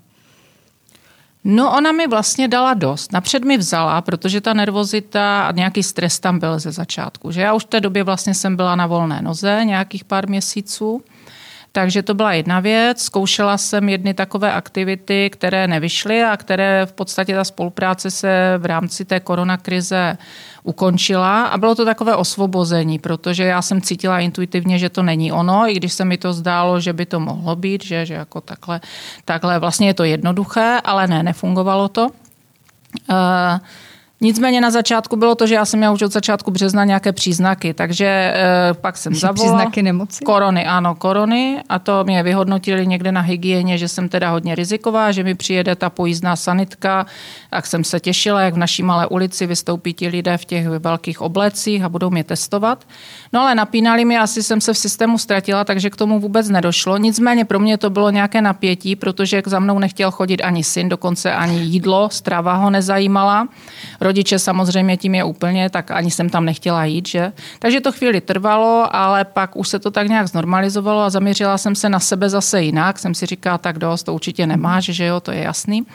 [1.43, 3.11] No ona mi vlastně dala dost.
[3.11, 7.31] Napřed mi vzala, protože ta nervozita a nějaký stres tam byl ze začátku.
[7.31, 11.03] Že já už v té době vlastně jsem byla na volné noze nějakých pár měsíců.
[11.71, 13.01] Takže to byla jedna věc.
[13.01, 18.65] Zkoušela jsem jedny takové aktivity, které nevyšly a které v podstatě ta spolupráce se v
[18.65, 20.17] rámci té koronakrize
[20.63, 25.69] ukončila a bylo to takové osvobození, protože já jsem cítila intuitivně, že to není ono,
[25.69, 28.81] i když se mi to zdálo, že by to mohlo být, že, že jako takhle,
[29.25, 32.07] takhle vlastně je to jednoduché, ale ne, nefungovalo to.
[33.09, 33.15] Uh,
[34.21, 37.73] Nicméně na začátku bylo to, že já jsem měla už od začátku března nějaké příznaky,
[37.73, 39.33] takže e, pak jsem zavolala.
[39.33, 40.25] Příznaky nemoci?
[40.25, 45.11] Korony, ano, korony a to mě vyhodnotili někde na hygieně, že jsem teda hodně riziková,
[45.11, 47.05] že mi přijede ta pojízdná sanitka,
[47.49, 51.21] tak jsem se těšila, jak v naší malé ulici vystoupí ti lidé v těch velkých
[51.21, 52.85] oblecích a budou mě testovat.
[53.33, 56.97] No ale napínali mi, asi jsem se v systému ztratila, takže k tomu vůbec nedošlo.
[56.97, 61.33] Nicméně pro mě to bylo nějaké napětí, protože za mnou nechtěl chodit ani syn, dokonce
[61.33, 63.47] ani jídlo, strava ho nezajímala
[64.09, 67.31] Rodiče samozřejmě tím je úplně, tak ani jsem tam nechtěla jít, že?
[67.59, 71.75] Takže to chvíli trvalo, ale pak už se to tak nějak znormalizovalo a zaměřila jsem
[71.75, 72.99] se na sebe zase jinak.
[72.99, 75.85] Jsem si říkala, tak dost, to určitě nemáš, že jo, to je jasný.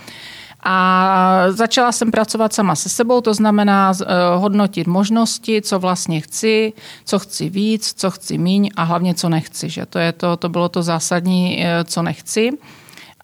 [0.62, 4.06] A začala jsem pracovat sama se sebou, to znamená uh,
[4.42, 6.72] hodnotit možnosti, co vlastně chci,
[7.04, 9.70] co chci víc, co chci míň a hlavně co nechci.
[9.70, 9.86] Že?
[9.86, 12.50] To, je to, to bylo to zásadní, uh, co nechci.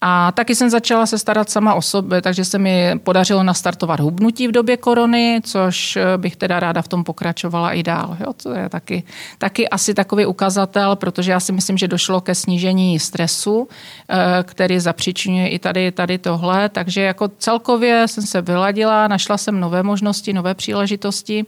[0.03, 4.47] A taky jsem začala se starat sama o sobě, takže se mi podařilo nastartovat hubnutí
[4.47, 8.17] v době korony, což eh, bych teda ráda v tom pokračovala i dál.
[8.19, 9.03] Jo, to je taky,
[9.37, 13.67] taky asi takový ukazatel, protože já si myslím, že došlo ke snížení stresu,
[14.09, 16.69] eh, který zapříčinuje i tady, tady tohle.
[16.69, 21.45] Takže jako celkově jsem se vyladila, našla jsem nové možnosti, nové příležitosti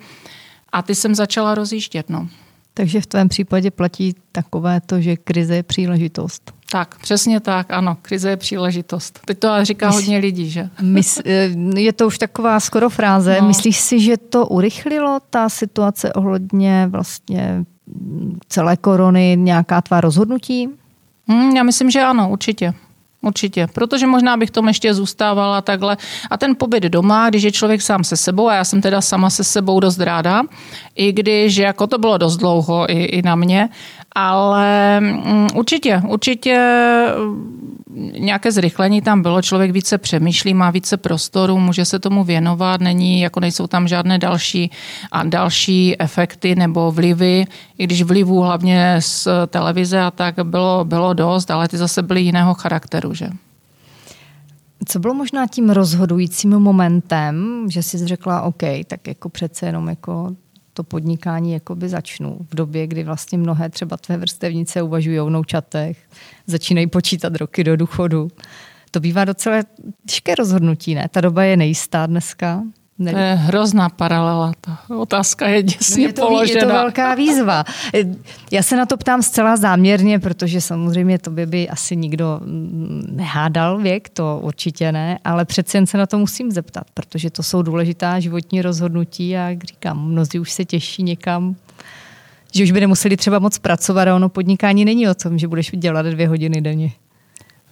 [0.72, 2.10] a ty jsem začala rozjíždět.
[2.10, 2.28] No.
[2.74, 6.54] Takže v tvém případě platí takové to, že krize je příležitost.
[6.74, 9.20] Tak, přesně tak, ano, krize je příležitost.
[9.26, 10.70] Teď to říká Mys, hodně lidí, že?
[10.82, 13.38] Mys, eh, je to už taková skoro fráze.
[13.42, 13.48] No.
[13.48, 17.66] Myslíš si, že to urychlilo ta situace ohledně vlastně
[18.48, 20.70] celé korony, nějaká tvá rozhodnutí?
[21.28, 22.74] Hmm, já myslím, že ano, určitě.
[23.22, 25.98] Určitě, protože možná bych tom ještě zůstávala takhle.
[26.30, 29.30] A ten pobyt doma, když je člověk sám se sebou, a já jsem teda sama
[29.30, 30.42] se sebou dost ráda,
[30.96, 33.70] i když jako to bylo dost dlouho i, i na mě,
[34.16, 36.58] ale mm, určitě, určitě
[37.18, 42.82] mm, nějaké zrychlení tam bylo, člověk více přemýšlí, má více prostoru, může se tomu věnovat,
[42.82, 44.72] není, jako nejsou tam žádné další
[45.12, 47.46] a další efekty nebo vlivy,
[47.78, 52.22] i když vlivů hlavně z televize a tak bylo, bylo dost, ale ty zase byly
[52.22, 53.30] jiného charakteru, že?
[54.88, 60.36] Co bylo možná tím rozhodujícím momentem, že jsi řekla, OK, tak jako přece jenom jako
[60.74, 65.98] to podnikání jakoby začnu v době, kdy vlastně mnohé třeba tvé vrstevnice uvažují o vnoučatech,
[66.48, 68.28] začínají počítat roky do důchodu.
[68.92, 69.64] To bývá docela
[70.08, 71.10] těžké rozhodnutí, ne?
[71.12, 72.64] Ta doba je nejistá dneska.
[73.00, 73.18] Nevím.
[73.18, 74.52] To je hrozná paralela.
[74.62, 76.60] Ta otázka je děsně no je to, položena.
[76.60, 77.64] Je to velká výzva.
[78.52, 82.42] Já se na to ptám zcela záměrně, protože samozřejmě to by, by asi nikdo
[83.10, 87.44] nehádal věk, to určitě ne, ale přeci jen se na to musím zeptat, protože to
[87.44, 91.56] jsou důležitá životní rozhodnutí a jak říkám, mnozí už se těší někam
[92.56, 95.72] že už by nemuseli třeba moc pracovat a ono podnikání není o tom, že budeš
[95.72, 96.92] dělat dvě hodiny denně.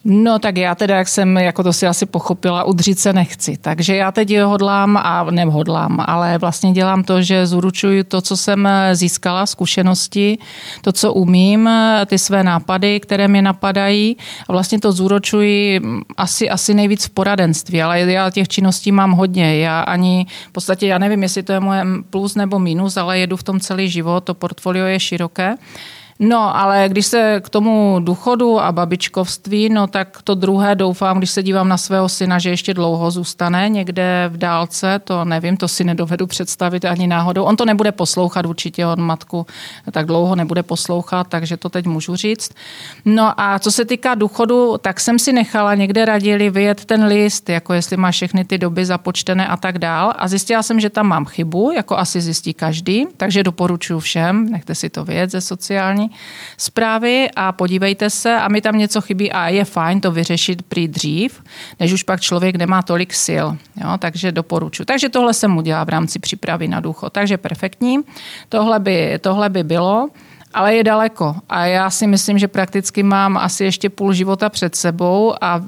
[0.05, 3.57] No tak já teda, jak jsem, jako to si asi pochopila, udřít se nechci.
[3.57, 8.69] Takže já teď hodlám a nehodlám, ale vlastně dělám to, že zúručuju to, co jsem
[8.93, 10.37] získala, zkušenosti,
[10.81, 11.69] to, co umím,
[12.05, 14.17] ty své nápady, které mě napadají
[14.49, 15.81] a vlastně to zúročuji
[16.17, 19.57] asi, asi nejvíc v poradenství, ale já těch činností mám hodně.
[19.57, 23.37] Já ani, v podstatě já nevím, jestli to je moje plus nebo minus, ale jedu
[23.37, 25.55] v tom celý život, to portfolio je široké.
[26.23, 31.31] No, ale když se k tomu důchodu a babičkovství, no tak to druhé doufám, když
[31.31, 35.67] se dívám na svého syna, že ještě dlouho zůstane někde v dálce, to nevím, to
[35.67, 37.43] si nedovedu představit ani náhodou.
[37.43, 39.45] On to nebude poslouchat určitě od matku,
[39.91, 42.51] tak dlouho nebude poslouchat, takže to teď můžu říct.
[43.05, 47.49] No a co se týká důchodu, tak jsem si nechala někde radili vyjet ten list,
[47.49, 50.13] jako jestli má všechny ty doby započtené a tak dál.
[50.17, 54.75] A zjistila jsem, že tam mám chybu, jako asi zjistí každý, takže doporučuji všem, nechte
[54.75, 56.10] si to vyjet ze sociální
[56.57, 60.87] zprávy a podívejte se a mi tam něco chybí a je fajn to vyřešit prý
[60.87, 61.43] dřív,
[61.79, 63.47] než už pak člověk nemá tolik sil.
[63.81, 64.85] Jo, takže doporučuji.
[64.85, 67.13] Takže tohle jsem udělala v rámci přípravy na důchod.
[67.13, 67.99] Takže perfektní.
[68.49, 70.09] Tohle by, tohle by bylo
[70.53, 71.35] ale je daleko.
[71.49, 75.61] A já si myslím, že prakticky mám asi ještě půl života před sebou a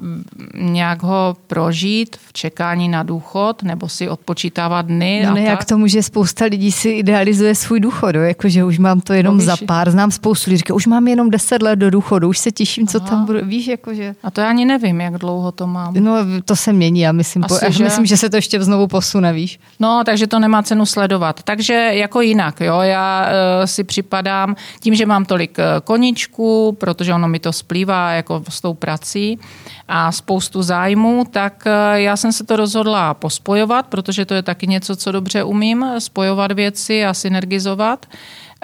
[0.53, 5.23] nějak ho prožít v čekání na důchod nebo si odpočítávat dny.
[5.25, 9.13] No ne, jak to může spousta lidí si idealizuje svůj důchod, jakože už mám to
[9.13, 12.29] jenom no, za pár, znám spoustu lidí, říká, už mám jenom deset let do důchodu,
[12.29, 13.09] už se těším, co Aha.
[13.09, 14.15] tam bude, víš, jakože.
[14.23, 15.93] A to já ani nevím, jak dlouho to mám.
[15.93, 17.84] No to se mění, já myslím, Asi, po, že...
[17.84, 19.59] myslím, že se to ještě znovu posune, víš.
[19.79, 21.43] No, takže to nemá cenu sledovat.
[21.43, 27.13] Takže jako jinak, jo, já uh, si připadám, tím, že mám tolik eh, koničků, protože
[27.13, 29.39] ono mi to splývá jako s tou prací
[29.88, 34.67] a spoustu zájmů, tak eh, já jsem se to rozhodla pospojovat, protože to je taky
[34.67, 38.05] něco, co dobře umím, spojovat věci a synergizovat.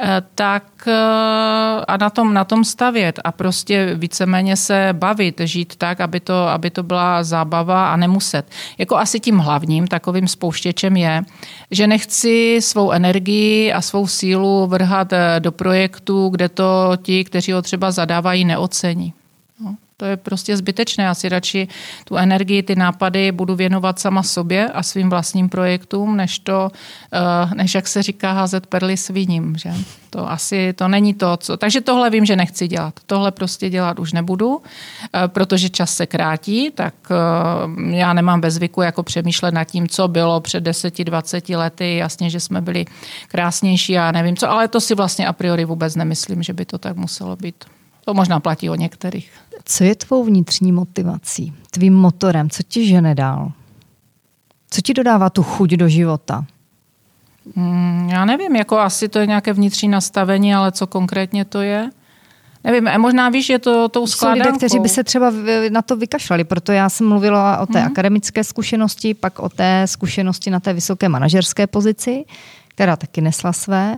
[0.01, 5.75] Eh, tak eh, a na tom, na tom stavět a prostě víceméně se bavit, žít
[5.75, 8.45] tak, aby to, aby to byla zábava a nemuset.
[8.77, 11.23] Jako asi tím hlavním takovým spouštěčem je,
[11.71, 17.51] že nechci svou energii a svou sílu vrhat eh, do projektu, kde to ti, kteří
[17.51, 19.13] ho třeba zadávají, neocení.
[19.99, 21.03] To je prostě zbytečné.
[21.03, 21.67] Já si radši
[22.03, 26.71] tu energii, ty nápady budu věnovat sama sobě a svým vlastním projektům, než to,
[27.13, 29.55] eh, než jak se říká, házet perly sviním.
[29.57, 29.73] Že?
[30.09, 31.57] To asi to není to, co...
[31.57, 32.93] Takže tohle vím, že nechci dělat.
[33.05, 38.53] Tohle prostě dělat už nebudu, eh, protože čas se krátí, tak eh, já nemám bez
[38.53, 41.97] zvyku jako přemýšlet nad tím, co bylo před 10-20 lety.
[41.97, 42.85] Jasně, že jsme byli
[43.27, 46.77] krásnější a nevím co, ale to si vlastně a priori vůbec nemyslím, že by to
[46.77, 47.78] tak muselo být.
[48.09, 49.31] To možná platí o některých.
[49.65, 53.51] Co je tvou vnitřní motivací, tvým motorem, co ti žene dál?
[54.69, 56.45] Co ti dodává tu chuť do života?
[57.55, 61.89] Hmm, já nevím, jako asi to je nějaké vnitřní nastavení, ale co konkrétně to je?
[62.63, 64.43] Nevím, a možná víš, je to tou skládankou.
[64.43, 65.33] Jsou lidé, kteří by se třeba
[65.69, 67.91] na to vykašlali, proto já jsem mluvila o té hmm.
[67.91, 72.25] akademické zkušenosti, pak o té zkušenosti na té vysoké manažerské pozici,
[72.79, 73.97] která taky nesla své.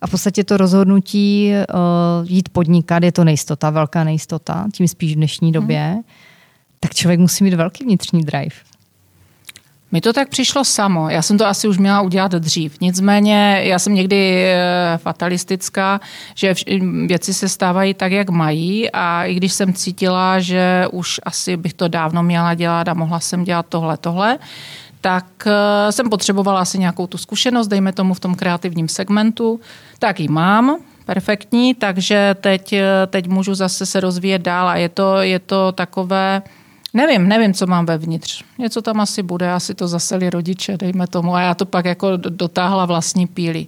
[0.00, 5.12] A v podstatě to rozhodnutí uh, jít podnikat je to nejistota, velká nejistota, tím spíš
[5.12, 5.80] v dnešní době.
[5.80, 6.02] Hmm.
[6.80, 8.56] Tak člověk musí mít velký vnitřní drive.
[9.92, 11.08] Mi to tak přišlo samo.
[11.10, 12.80] Já jsem to asi už měla udělat dřív.
[12.80, 16.00] Nicméně já jsem někdy eh, fatalistická,
[16.34, 16.54] že
[17.06, 21.74] věci se stávají tak, jak mají a i když jsem cítila, že už asi bych
[21.74, 24.38] to dávno měla dělat a mohla jsem dělat tohle, tohle,
[25.02, 29.60] tak eh, jsem potřebovala asi nějakou tu zkušenost, dejme tomu v tom kreativním segmentu,
[29.98, 34.88] tak ji mám, perfektní, takže teď, eh, teď můžu zase se rozvíjet dál a je
[34.88, 36.42] to, je to takové,
[36.94, 38.44] Nevím, nevím, co mám vevnitř.
[38.58, 42.16] Něco tam asi bude, asi to zaseli rodiče, dejme tomu, a já to pak jako
[42.16, 43.66] dotáhla vlastní píly.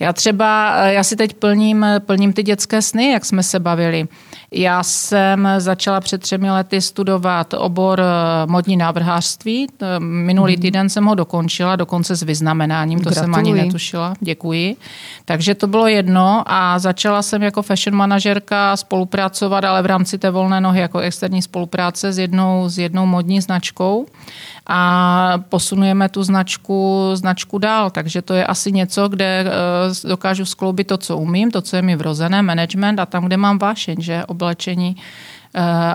[0.00, 4.08] Já třeba, eh, já si teď plním, plním ty dětské sny, jak jsme se bavili.
[4.52, 8.04] Já jsem začala před třemi lety studovat obor eh,
[8.46, 9.66] modní návrhářství.
[9.98, 10.62] Minulý mhm.
[10.62, 13.24] týden jsem ho dokončila, dokonce s vyznamenáním, to Gratuluji.
[13.24, 14.14] jsem ani netušila.
[14.20, 14.76] Děkuji.
[15.24, 20.30] Takže to bylo jedno a začala jsem jako fashion manažerka spolupracovat, ale v rámci té
[20.30, 24.06] volné nohy jako externí spolupráce s jednou, s jednou modní značkou
[24.66, 27.90] a posunujeme tu značku, značku dál.
[27.90, 31.82] Takže to je asi něco, kde eh, dokážu skloubit to, co umím, to, co je
[31.82, 34.96] mi vrozené, management a tam, kde mám vášeň, že oblečení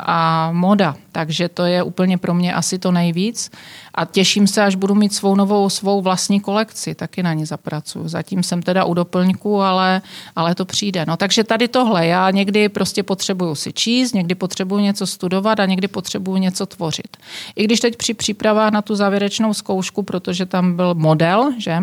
[0.05, 0.95] a moda.
[1.11, 3.51] Takže to je úplně pro mě asi to nejvíc.
[3.93, 8.07] A těším se, až budu mít svou novou, svou vlastní kolekci, taky na ní zapracuju.
[8.07, 10.01] Zatím jsem teda u doplňku, ale,
[10.35, 11.05] ale to přijde.
[11.07, 15.65] No, takže tady tohle, já někdy prostě potřebuju si číst, někdy potřebuju něco studovat a
[15.65, 17.17] někdy potřebuju něco tvořit.
[17.55, 21.77] I když teď při přípravách na tu závěrečnou zkoušku, protože tam byl model, že,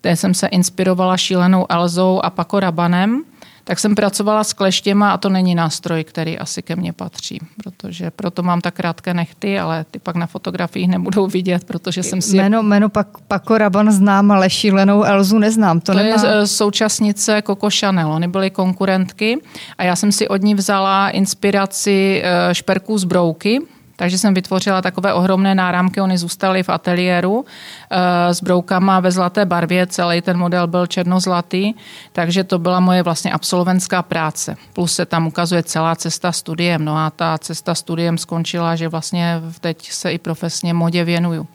[0.00, 3.22] kde jsem se inspirovala šílenou Elzou a Paco Rabanem,
[3.68, 8.10] tak jsem pracovala s kleštěma a to není nástroj, který asi ke mně patří, protože
[8.10, 12.36] proto mám tak krátké nechty, ale ty pak na fotografiích nebudou vidět, protože jsem si...
[12.36, 15.80] Jméno, jméno pak, Paco Raban znám, ale šílenou Elzu neznám.
[15.80, 16.08] To, to nemá...
[16.08, 19.38] je eh, současnice Coco Chanel, oni byly konkurentky
[19.78, 23.60] a já jsem si od ní vzala inspiraci eh, šperků z brouky,
[23.96, 27.44] takže jsem vytvořila takové ohromné náramky, oni zůstaly v ateliéru
[27.90, 31.74] e, s broukama ve zlaté barvě, celý ten model byl černozlatý,
[32.12, 34.56] takže to byla moje vlastně absolventská práce.
[34.72, 39.42] Plus se tam ukazuje celá cesta studiem, no a ta cesta studiem skončila, že vlastně
[39.60, 41.46] teď se i profesně modě věnuju.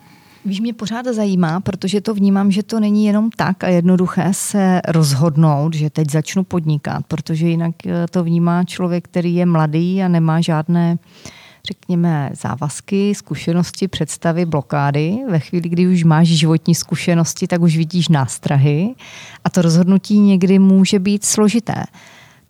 [0.46, 4.82] Víš, mě pořád zajímá, protože to vnímám, že to není jenom tak a jednoduché se
[4.88, 10.08] rozhodnout, že teď začnu podnikat, protože jinak eh, to vnímá člověk, který je mladý a
[10.08, 11.32] nemá žádné uh,
[11.68, 15.18] řekněme, závazky, zkušenosti, představy, blokády.
[15.30, 18.96] Ve chvíli, kdy už máš životní zkušenosti, tak už vidíš nástrahy
[19.44, 21.84] a to rozhodnutí někdy může být složité.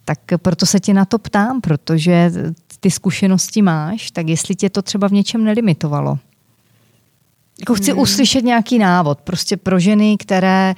[0.06, 2.32] Tak proto se tě na to ptám, protože
[2.80, 6.20] ty zkušenosti máš, tak jestli tě to třeba v něčem nelimitovalo.
[7.60, 8.00] Jako chci hmm.
[8.00, 10.76] uslyšet nějaký návod, prostě pro ženy, které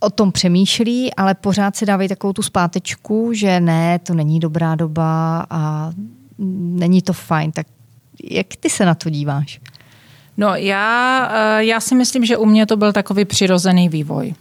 [0.00, 4.74] o tom přemýšlí, ale pořád si dávají takovou tu zpátečku, že ne, to není dobrá
[4.74, 5.92] doba a
[6.38, 7.52] není to fajn.
[7.52, 7.66] Tak
[8.30, 9.60] jak ty se na to díváš?
[10.36, 14.34] No já, eh, já si myslím, že u mě to byl takový přirozený vývoj.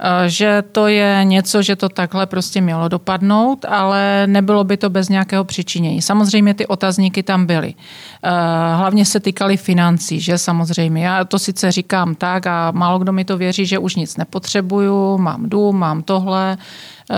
[0.00, 4.90] Eh, že to je něco, že to takhle prostě mělo dopadnout, ale nebylo by to
[4.90, 6.02] bez nějakého přičinění.
[6.02, 7.74] Samozřejmě ty otazníky tam byly.
[8.22, 8.30] Eh,
[8.76, 11.06] hlavně se týkaly financí, že samozřejmě.
[11.06, 15.18] Já to sice říkám tak a málo kdo mi to věří, že už nic nepotřebuju,
[15.18, 16.56] mám dům, mám tohle,
[17.10, 17.14] eh,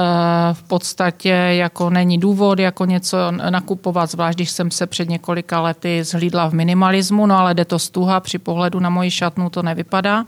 [0.53, 3.19] v podstatě jako není důvod jako něco
[3.51, 7.79] nakupovat, zvlášť když jsem se před několika lety zhlídla v minimalismu, no ale jde to
[7.79, 10.25] stuha, při pohledu na moji šatnu to nevypadá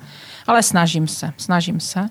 [0.47, 2.09] ale snažím se, snažím se.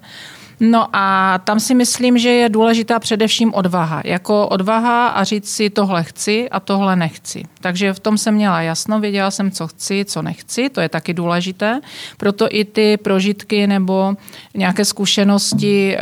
[0.64, 4.02] No a tam si myslím, že je důležitá především odvaha.
[4.06, 7.44] Jako odvaha a říct si tohle chci a tohle nechci.
[7.62, 11.14] Takže v tom jsem měla jasno, věděla jsem, co chci, co nechci, to je taky
[11.14, 11.82] důležité.
[12.18, 14.14] Proto i ty prožitky nebo
[14.56, 16.00] nějaké zkušenosti, eh,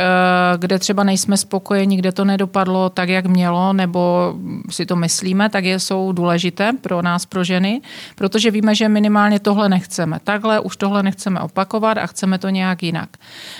[0.58, 4.34] kde třeba nejsme spokojeni, kde to nedopadlo tak, jak mělo, nebo
[4.70, 7.80] si to myslíme, tak je, jsou důležité pro nás, pro ženy,
[8.14, 10.18] protože víme, že minimálně tohle nechceme.
[10.24, 13.08] Takhle už tohle nechceme opakovat a chceme to nějak jinak.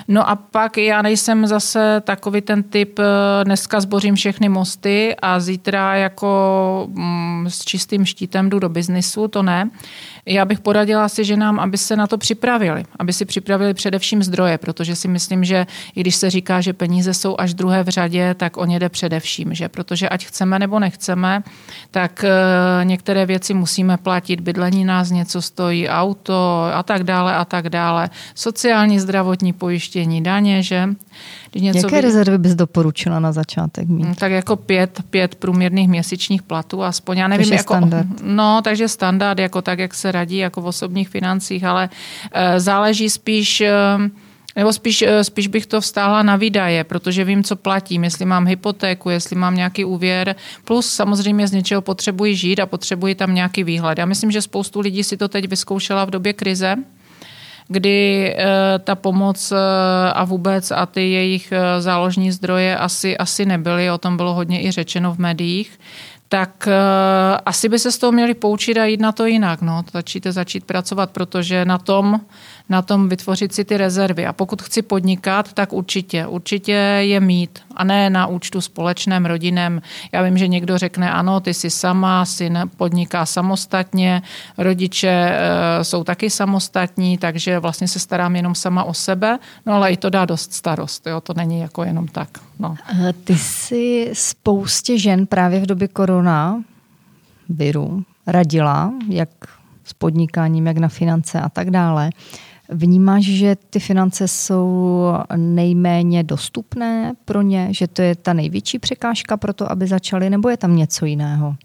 [0.09, 5.41] No a pak já nejsem zase takový ten typ, eh, dneska zbořím všechny mosty a
[5.41, 9.71] zítra jako mm, s čistým štítem jdu do biznisu, to ne.
[10.27, 14.59] Já bych poradila si ženám, aby se na to připravili, aby si připravili především zdroje,
[14.59, 18.35] protože si myslím, že i když se říká, že peníze jsou až druhé v řadě,
[18.35, 19.69] tak o ně jde především, že?
[19.69, 21.43] Protože ať chceme nebo nechceme,
[21.91, 27.45] tak eh, některé věci musíme platit, bydlení nás něco stojí, auto a tak dále a
[27.45, 30.89] tak dále, sociální zdravotní pojištění, daně, že
[31.51, 32.01] když něco Jaké by...
[32.01, 34.05] rezervy bys doporučila na začátek mít?
[34.05, 37.45] Mm, tak jako pět, pět průměrných měsíčních platů, aspoň já nevím.
[37.45, 38.07] Takže jako, standard.
[38.23, 41.89] No, takže standard, jako tak, jak se radí, jako v osobních financích, ale
[42.33, 43.61] e, záleží spíš...
[43.61, 43.73] E,
[44.57, 49.11] nebo spíš, spíš bych to vstáhla na výdaje, protože vím, co platím, jestli mám hypotéku,
[49.11, 50.35] jestli mám nějaký úvěr,
[50.65, 53.99] plus samozřejmě z něčeho potřebuji žít a potřebuji tam nějaký výhled.
[53.99, 56.77] Já myslím, že spoustu lidí si to teď vyzkoušela v době krize,
[57.71, 59.57] kdy eh, ta pomoc eh,
[60.13, 64.63] a vůbec a ty jejich eh, záložní zdroje asi, asi nebyly, o tom bylo hodně
[64.63, 65.81] i řečeno v médiích,
[66.33, 66.69] tak
[67.47, 69.63] asi by se z toho měli poučit a jít na to jinak.
[69.63, 69.83] No.
[69.93, 72.21] Začíte začít pracovat, protože na tom
[72.71, 74.27] na tom vytvořit si ty rezervy.
[74.27, 77.59] A pokud chci podnikat, tak určitě, určitě je mít.
[77.77, 79.83] A ne na účtu společném, rodinem.
[80.13, 84.23] Já vím, že někdo řekne, ano, ty jsi sama, syn podniká samostatně,
[84.59, 89.93] rodiče e, jsou taky samostatní, takže vlastně se starám jenom sama o sebe, no ale
[89.93, 91.21] i to dá dost starost, jo?
[91.21, 92.50] to není jako jenom tak.
[92.61, 92.77] No.
[93.25, 96.65] Ty jsi spoustě žen právě v době korona
[97.49, 99.29] viru radila, jak
[99.85, 102.11] s podnikáním, jak na finance a tak dále.
[102.69, 109.37] Vnímáš, že ty finance jsou nejméně dostupné pro ně, že to je ta největší překážka
[109.37, 111.57] pro to, aby začaly, nebo je tam něco jiného?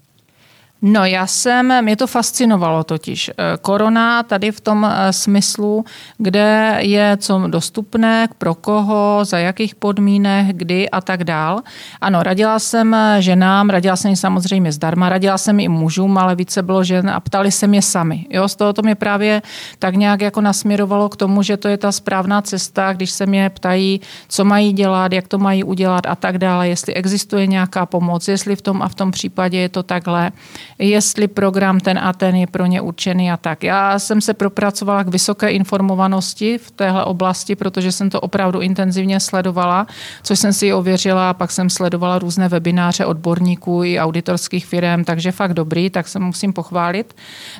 [0.82, 3.28] No já jsem, mě to fascinovalo totiž.
[3.30, 5.84] Eh, korona tady v tom eh, smyslu,
[6.18, 11.60] kde je co dostupné, pro koho, za jakých podmínek, kdy a tak dál.
[12.00, 16.34] Ano, radila jsem eh, ženám, radila jsem jim samozřejmě zdarma, radila jsem i mužům, ale
[16.34, 18.26] více bylo žen a ptali se mě sami.
[18.30, 19.42] Jo, z toho to mě právě
[19.78, 23.50] tak nějak jako nasměrovalo k tomu, že to je ta správná cesta, když se mě
[23.50, 28.28] ptají, co mají dělat, jak to mají udělat a tak dále, jestli existuje nějaká pomoc,
[28.28, 30.32] jestli v tom a v tom případě je to takhle
[30.78, 33.64] jestli program ten a ten je pro ně určený a tak.
[33.64, 39.20] Já jsem se propracovala k vysoké informovanosti v téhle oblasti, protože jsem to opravdu intenzivně
[39.20, 39.86] sledovala,
[40.22, 45.32] což jsem si ověřila a pak jsem sledovala různé webináře odborníků i auditorských firm, takže
[45.32, 47.14] fakt dobrý, tak se musím pochválit.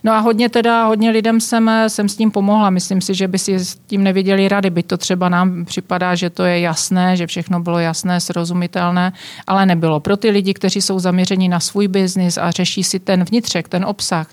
[0.04, 2.70] No a hodně teda, hodně lidem jsem, jsem s tím pomohla.
[2.70, 6.30] Myslím si, že by si s tím nevěděli rady, byť to třeba nám připadá, že
[6.30, 9.12] to je jasné, že všechno bylo jasné, srozumitelné,
[9.46, 10.00] ale nebylo.
[10.00, 13.84] Pro ty lidi, kteří jsou zaměření na svůj biznis a řeší si ten vnitřek, ten
[13.84, 14.26] obsah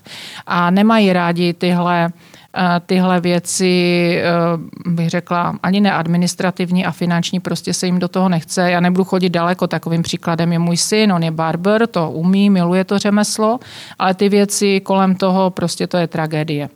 [0.46, 2.08] a nemají rádi tyhle
[2.56, 3.72] eh, tyhle věci,
[4.18, 8.70] eh, bych řekla, ani ne administrativní a finanční, prostě se jim do toho nechce.
[8.70, 12.84] Já nebudu chodit daleko, takovým příkladem je můj syn, on je barber, to umí, miluje
[12.84, 13.58] to řemeslo,
[13.98, 16.68] ale ty věci kolem toho, prostě to je tragédie.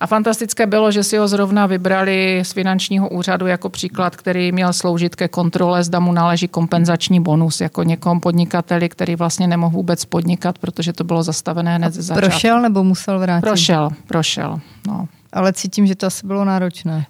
[0.00, 4.72] A fantastické bylo, že si ho zrovna vybrali z finančního úřadu jako příklad, který měl
[4.72, 10.04] sloužit ke kontrole, zda mu náleží kompenzační bonus jako někom podnikateli, který vlastně nemohl vůbec
[10.04, 12.30] podnikat, protože to bylo zastavené hned ze začátku.
[12.30, 13.46] Prošel nebo musel vrátit?
[13.46, 14.60] Prošel, prošel.
[14.88, 15.08] No.
[15.32, 17.06] Ale cítím, že to asi bylo náročné.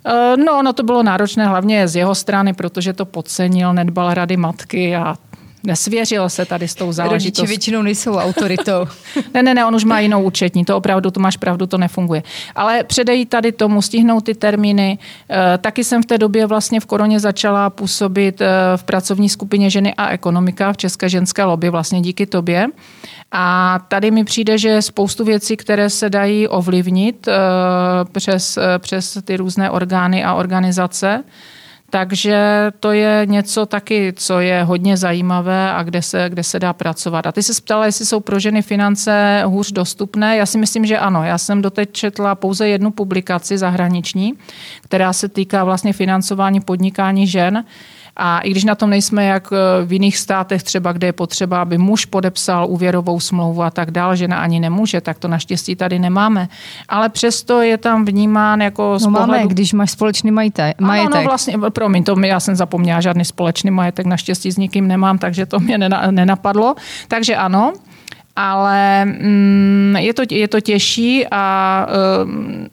[0.47, 4.97] No, no to bylo náročné hlavně z jeho strany, protože to podcenil, nedbal rady matky
[4.97, 5.17] a
[5.63, 7.41] nesvěřil se tady s tou záležitostí.
[7.41, 8.87] Rodiče většinou nejsou autoritou.
[9.35, 12.23] ne, ne, ne, on už má jinou účetní, to opravdu, to máš pravdu, to nefunguje.
[12.55, 14.99] Ale předejí tady tomu, stihnout ty termíny.
[15.55, 18.47] E, taky jsem v té době vlastně v koroně začala působit e,
[18.77, 22.67] v pracovní skupině ženy a ekonomika v České ženské lobby, vlastně díky tobě.
[23.33, 27.33] A tady mi přijde, že spoustu věcí, které se dají ovlivnit e,
[28.13, 31.25] přes, přes ty různé orgány a organizace,
[31.91, 36.73] takže to je něco taky, co je hodně zajímavé a kde se, kde se dá
[36.73, 37.27] pracovat.
[37.27, 40.37] A ty se ptala, jestli jsou pro ženy finance hůř dostupné.
[40.37, 41.25] Já si myslím, že ano.
[41.25, 44.35] Já jsem doteď četla pouze jednu publikaci zahraniční,
[44.83, 47.65] která se týká vlastně financování podnikání žen.
[48.19, 51.63] A i když na tom nejsme jak eh, v jiných státech, třeba kde je potřeba,
[51.63, 55.99] aby muž podepsal úvěrovou smlouvu a tak dále, žena ani nemůže, tak to naštěstí tady
[55.99, 56.49] nemáme.
[56.89, 59.33] Ale přesto je tam vnímán jako z no pohledu...
[59.33, 60.77] máme, když máš společný majitek.
[60.79, 64.89] Ano, no vlastně, promiň, to mi, já jsem zapomněla, žádný společný majetek naštěstí s nikým
[64.89, 65.79] nemám, takže to mě
[66.11, 66.75] nenapadlo.
[67.09, 67.73] Takže ano,
[68.37, 71.87] ale mm, je, to, je to těžší a
[72.25, 72.67] mm,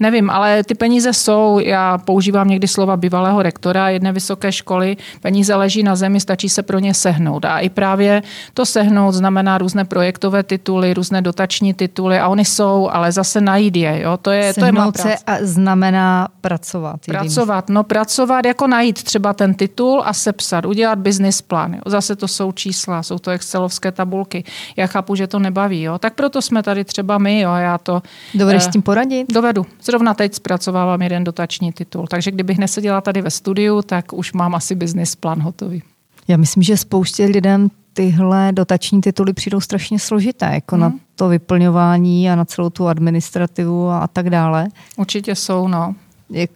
[0.00, 5.54] Nevím, ale ty peníze jsou, já používám někdy slova bývalého rektora jedné vysoké školy, peníze
[5.54, 7.44] leží na zemi, stačí se pro ně sehnout.
[7.44, 8.22] A i právě
[8.54, 13.76] to sehnout znamená různé projektové tituly, různé dotační tituly a oni jsou, ale zase najít
[13.76, 14.00] je.
[14.02, 14.16] Jo?
[14.16, 17.00] To je, to je má se a znamená pracovat.
[17.06, 21.74] Pracovat, no pracovat, jako najít třeba ten titul a sepsat, udělat business plán.
[21.74, 21.80] Jo?
[21.86, 24.44] Zase to jsou čísla, jsou to excelovské tabulky.
[24.76, 25.98] Já chápu, že to nebaví, jo?
[25.98, 27.54] tak proto jsme tady třeba my, jo?
[27.54, 28.02] já to...
[28.34, 29.32] Dovedeš eh, s tím poradit?
[29.32, 29.66] Dovedu.
[29.88, 34.54] Zrovna teď zpracovávám jeden dotační titul, takže kdybych neseděla tady ve studiu, tak už mám
[34.54, 35.82] asi business plán hotový.
[36.28, 40.82] Já myslím, že spoustě lidem tyhle dotační tituly přijdou strašně složité, jako hmm.
[40.82, 44.68] na to vyplňování a na celou tu administrativu a, a tak dále.
[44.96, 45.94] Určitě jsou, no.
[46.30, 46.48] Je,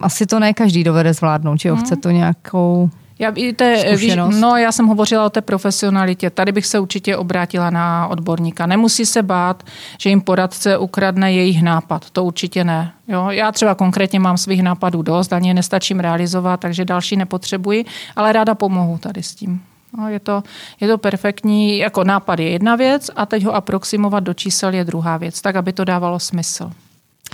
[0.00, 1.74] asi to ne každý dovede zvládnout, že jo?
[1.74, 1.84] Hmm.
[1.84, 2.90] Chce to nějakou
[3.20, 6.30] já, te, víš, no, já jsem hovořila o té profesionalitě.
[6.30, 8.66] Tady bych se určitě obrátila na odborníka.
[8.66, 9.62] Nemusí se bát,
[9.98, 12.10] že jim poradce ukradne jejich nápad.
[12.10, 12.92] To určitě ne.
[13.08, 13.26] Jo?
[13.30, 17.84] Já třeba konkrétně mám svých nápadů dost, ani je nestačím realizovat, takže další nepotřebuji,
[18.16, 19.62] ale ráda pomohu tady s tím.
[19.98, 20.42] No, je, to,
[20.80, 24.84] je to perfektní, jako nápad je jedna věc a teď ho aproximovat do čísel je
[24.84, 26.70] druhá věc, tak aby to dávalo smysl.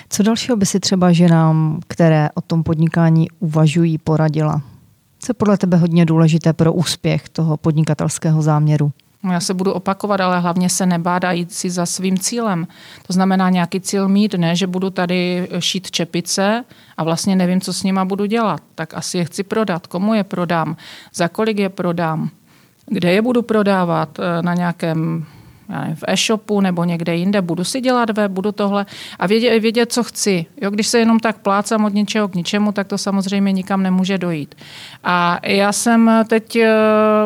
[0.09, 4.63] Co dalšího by si třeba ženám, které o tom podnikání uvažují, poradila?
[5.27, 8.93] Co je podle tebe hodně důležité pro úspěch toho podnikatelského záměru?
[9.23, 12.67] No, já se budu opakovat, ale hlavně se nebát a jít si za svým cílem.
[13.07, 16.65] To znamená nějaký cíl mít, ne, že budu tady šít čepice
[16.97, 18.61] a vlastně nevím, co s nima budu dělat.
[18.75, 19.87] Tak asi je chci prodat.
[19.87, 20.77] Komu je prodám?
[21.15, 22.31] Za kolik je prodám?
[22.87, 24.19] Kde je budu prodávat?
[24.19, 25.27] Eh, na nějakém
[25.95, 28.87] v e-shopu nebo někde jinde, budu si dělat web, budu tohle
[29.19, 30.47] a vědět, vědět co chci.
[30.63, 34.19] Jo, když se jenom tak plácám od něčeho k ničemu, tak to samozřejmě nikam nemůže
[34.19, 34.55] dojít.
[35.05, 36.69] A já jsem teď, eh,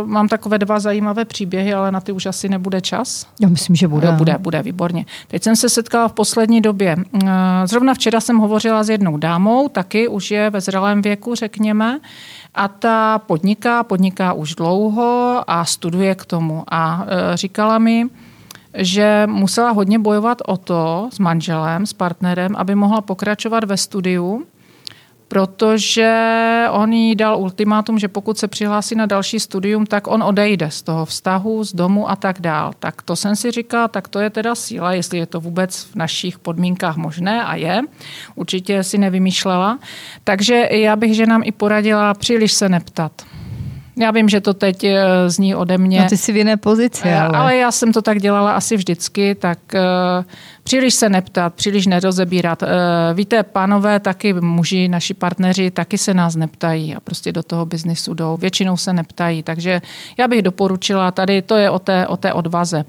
[0.05, 3.27] mám takové dva zajímavé příběhy, ale na ty už asi nebude čas.
[3.41, 4.13] Já myslím, že bude.
[4.13, 5.07] Bude, bude, výborně.
[5.29, 6.97] Teď jsem se setkala v poslední době.
[7.25, 7.29] Eh,
[7.65, 12.01] zrovna včera jsem hovořila s jednou dámou, taky už je ve zralém věku, řekněme,
[12.55, 16.65] a ta podniká, podniká už dlouho a studuje k tomu.
[16.69, 18.07] A eh, říkala mi,
[18.75, 24.47] že musela hodně bojovat o to s manželem, s partnerem, aby mohla pokračovat ve studiu,
[25.29, 26.11] protože
[26.71, 30.83] on jí dal ultimátum, že pokud se přihlásí na další studium, tak on odejde z
[30.83, 32.73] toho vztahu, z domu a tak dál.
[32.79, 35.95] Tak to jsem si říkala, tak to je teda síla, jestli je to vůbec v
[35.97, 37.81] našich podmínkách možné a je.
[38.35, 39.79] Určitě si nevymýšlela.
[40.25, 43.13] Takže já bych ženám i poradila příliš se neptat
[44.01, 46.01] Já vím, že to teď eh, zní ode mě.
[46.01, 47.39] No ty jsi v jiné pozici, Eh, ale...
[47.39, 49.81] ale já jsem to tak dělala asi vždycky, tak eh,
[50.71, 52.63] příliš se neptat, příliš nerozebírat.
[52.63, 52.69] Eh,
[53.15, 58.15] Víte, pánové, taky muži, naši partneři, taky se nás neptají a prostě do toho biznisu
[58.15, 58.37] jdou.
[58.37, 59.83] Většinou se neptají, takže
[60.19, 62.85] já bych doporučila, tady to je o té, o té odvaze.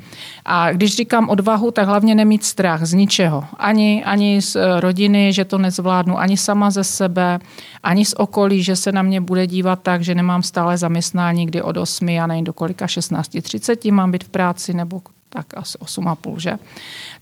[0.46, 3.44] A když říkám odvahu, tak hlavně nemít strach z ničeho.
[3.58, 7.40] Ani, ani z eh, rodiny, že to nezvládnu, ani sama ze sebe,
[7.84, 11.62] ani z okolí, že se na mě bude dívat tak, že nemám stále zaměstnání, kdy
[11.62, 15.02] od 8, já nevím do kolika, 16.30 mám být v práci, nebo
[15.34, 16.54] tak asi 8,5, že?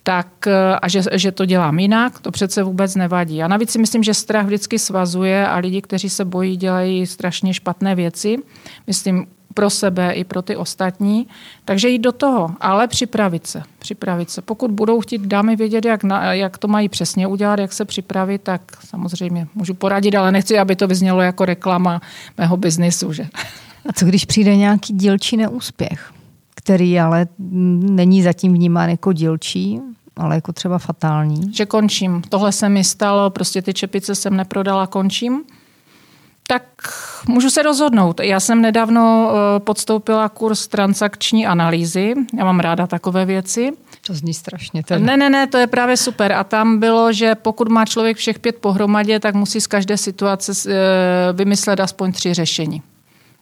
[0.03, 3.43] Tak, eh, a že, že to dělám jinak, to přece vůbec nevadí.
[3.43, 7.53] A navíc si myslím, že strach vždycky svazuje a lidi, kteří se bojí, dělají strašně
[7.53, 8.38] špatné věci.
[8.88, 11.28] Myslím, pro sebe i pro ty ostatní.
[11.66, 13.64] Takže jít do toho, ale připravit se.
[13.80, 14.41] Připravit se.
[14.41, 18.41] Pokud budou chtít dámy vědět, jak, na, jak to mají přesně udělat, jak se připravit,
[18.41, 22.01] tak samozřejmě můžu poradit, ale nechci, aby to vyznělo jako reklama
[22.38, 23.14] mého biznisu.
[23.14, 23.28] Že?
[23.89, 26.14] A co když přijde nějaký dílčí neúspěch,
[26.70, 27.28] který ale
[27.89, 29.82] není zatím vnímán jako dílčí,
[30.17, 31.53] ale jako třeba fatální?
[31.53, 32.22] Že končím.
[32.30, 35.43] Tohle se mi stalo, prostě ty čepice jsem neprodala, končím.
[36.47, 36.63] Tak
[37.28, 38.20] můžu se rozhodnout.
[38.20, 42.13] Já jsem nedávno eh, podstoupila kurz transakční analýzy.
[42.38, 43.72] Já mám ráda takové věci.
[44.07, 44.84] To zní strašně.
[44.84, 45.05] Teda.
[45.05, 46.32] Ne, ne, ne, to je právě super.
[46.32, 50.51] A tam bylo, že pokud má člověk všech pět pohromadě, tak musí z každé situace
[50.67, 50.74] eh,
[51.34, 52.82] vymyslet aspoň tři řešení.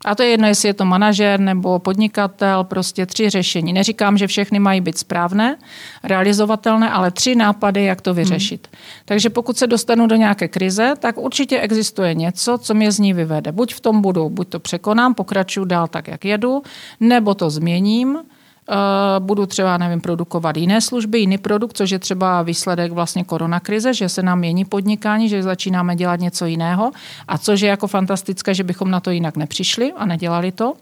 [0.06, 3.74] A to je jedno, jestli je to manažer nebo podnikatel, prostě tři řešení.
[3.74, 5.58] Neříkám, že všechny mají být správné,
[6.04, 8.68] realizovatelné, ale tři nápady, jak to vyřešit.
[8.72, 8.80] Hmm.
[9.06, 13.14] Takže pokud se dostanu do nějaké krize, tak určitě existuje něco, co mě z ní
[13.14, 13.52] vyvede.
[13.52, 16.62] Buď v tom budu, buď to překonám, pokračuju dál tak, jak jedu,
[17.00, 18.20] nebo to změním,
[19.20, 24.10] budu třeba, nevím, produkovat jiné služby, jiný produkt, což je třeba výsledek vlastně koronakrize, že
[24.10, 26.92] se nám mění podnikání, že začínáme dělat něco jiného
[27.28, 30.74] a což je jako fantastické, že bychom na to jinak nepřišli a nedělali to.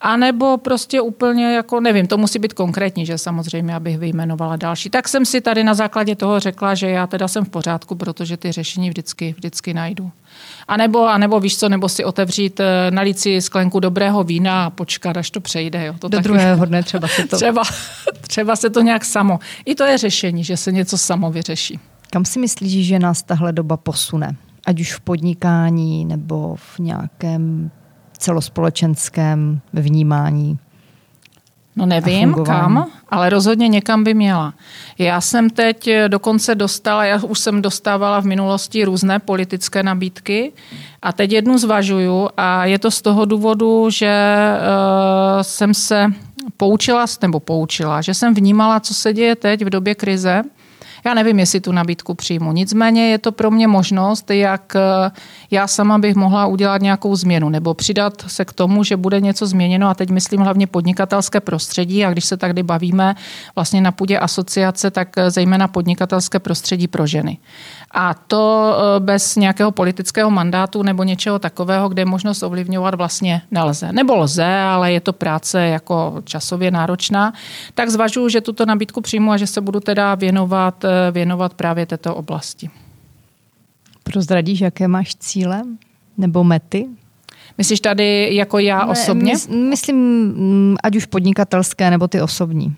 [0.00, 4.90] A nebo prostě úplně jako, nevím, to musí být konkrétní, že samozřejmě, abych vyjmenovala další.
[4.90, 8.36] Tak jsem si tady na základě toho řekla, že já teda jsem v pořádku, protože
[8.36, 10.10] ty řešení vždycky, vždycky najdu.
[10.68, 14.64] A nebo, a nebo víš co, nebo si otevřít, eh, nalít si sklenku dobrého vína
[14.64, 15.86] a počkat, až to přejde.
[15.86, 15.94] Jo.
[15.98, 17.36] To Do taky, druhého dne třeba se to...
[17.40, 17.62] Třeba,
[18.20, 19.38] třeba se to nějak samo.
[19.64, 21.78] I to je řešení, že se něco samo vyřeší.
[22.10, 24.36] Kam si myslíš, že nás tahle doba posune?
[24.66, 27.70] Ať už v podnikání nebo v nějakém
[28.18, 30.58] celospolečenském vnímání?
[31.76, 34.54] No nevím kam, ale rozhodně někam by měla.
[34.98, 40.52] Já jsem teď dokonce dostala, já už jsem dostávala v minulosti různé politické nabídky
[41.02, 44.12] a teď jednu zvažuju a je to z toho důvodu, že
[44.58, 46.06] uh, jsem se
[46.56, 50.42] poučila, nebo poučila, že jsem vnímala, co se děje teď v době krize
[51.04, 52.52] já nevím, jestli tu nabídku přijmu.
[52.52, 55.10] Nicméně je to pro mě možnost, jak eh,
[55.50, 59.46] já sama bych mohla udělat nějakou změnu nebo přidat se k tomu, že bude něco
[59.46, 63.14] změněno a teď myslím hlavně podnikatelské prostředí a když se tady bavíme
[63.54, 67.38] vlastně na půdě asociace, tak eh, zejména podnikatelské prostředí pro ženy.
[67.90, 73.92] A to eh, bez nějakého politického mandátu nebo něčeho takového, kde možnost ovlivňovat vlastně nelze.
[73.92, 77.32] Nebo lze, ale je to práce jako časově náročná.
[77.74, 81.86] Tak zvažuji, že tuto nabídku přijmu a že se budu teda věnovat, eh, věnovat právě
[81.86, 82.70] této oblasti.
[84.02, 85.62] Prozradíš, jaké máš cíle
[86.18, 86.86] nebo mety?
[87.58, 89.34] Myslíš tady jako já osobně?
[89.48, 92.76] My, myslím, mm, ať už podnikatelské nebo ty osobní.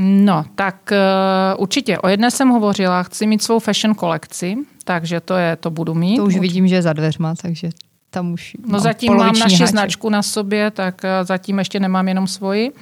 [0.00, 1.98] No, tak uh, určitě.
[1.98, 6.16] O jedné jsem hovořila, chci mít svou fashion kolekci, takže to je, to budu mít.
[6.16, 7.70] To už vidím, že je za dveřma, takže
[8.10, 9.66] tam už No zatím mám naši háček.
[9.68, 12.70] značku na sobě, tak uh, zatím ještě nemám jenom svoji.
[12.70, 12.76] Uh,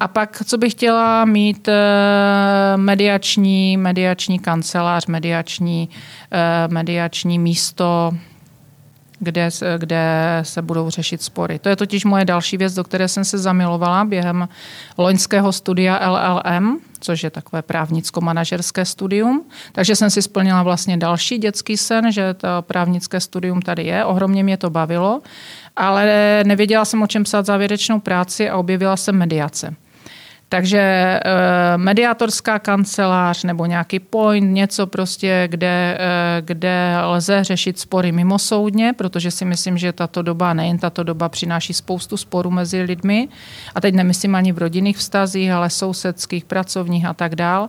[0.00, 1.74] a pak, co bych chtěla mít, uh,
[2.80, 8.10] mediační, mediační kancelář, mediační, uh, mediační místo,
[9.18, 9.48] kde,
[9.78, 11.58] kde se budou řešit spory.
[11.58, 14.48] To je totiž moje další věc, do které jsem se zamilovala během
[14.98, 19.44] loňského studia LLM, což je takové právnicko-manažerské studium.
[19.72, 24.04] Takže jsem si splnila vlastně další dětský sen, že to právnické studium tady je.
[24.04, 25.20] Ohromně mě to bavilo,
[25.76, 29.74] ale nevěděla jsem, o čem psát závěrečnou práci a objevila jsem mediace.
[30.48, 31.20] Takže e,
[31.76, 39.30] mediátorská kancelář nebo nějaký point, něco prostě, kde, e, kde lze řešit spory mimosoudně, protože
[39.30, 43.28] si myslím, že tato doba, nejen tato doba, přináší spoustu sporů mezi lidmi.
[43.74, 47.68] A teď nemyslím ani v rodinných vztazích, ale sousedských, pracovních a tak dál.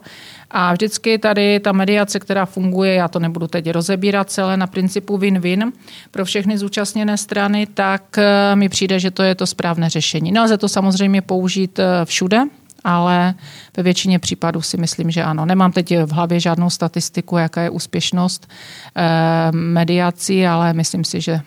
[0.52, 5.18] A vždycky tady ta mediace, která funguje, já to nebudu teď rozebírat celé na principu
[5.18, 5.72] win-win
[6.12, 10.32] pro všechny zúčastněné strany, tak e, mi přijde, že to je to správné řešení.
[10.32, 12.44] Nelze to samozřejmě použít všude,
[12.84, 13.34] ale
[13.78, 15.46] ve většině případů si myslím, že ano.
[15.46, 18.48] Nemám teď v hlavě žádnou statistiku, jaká je úspěšnost
[18.96, 21.42] eh, mediací, ale myslím si, že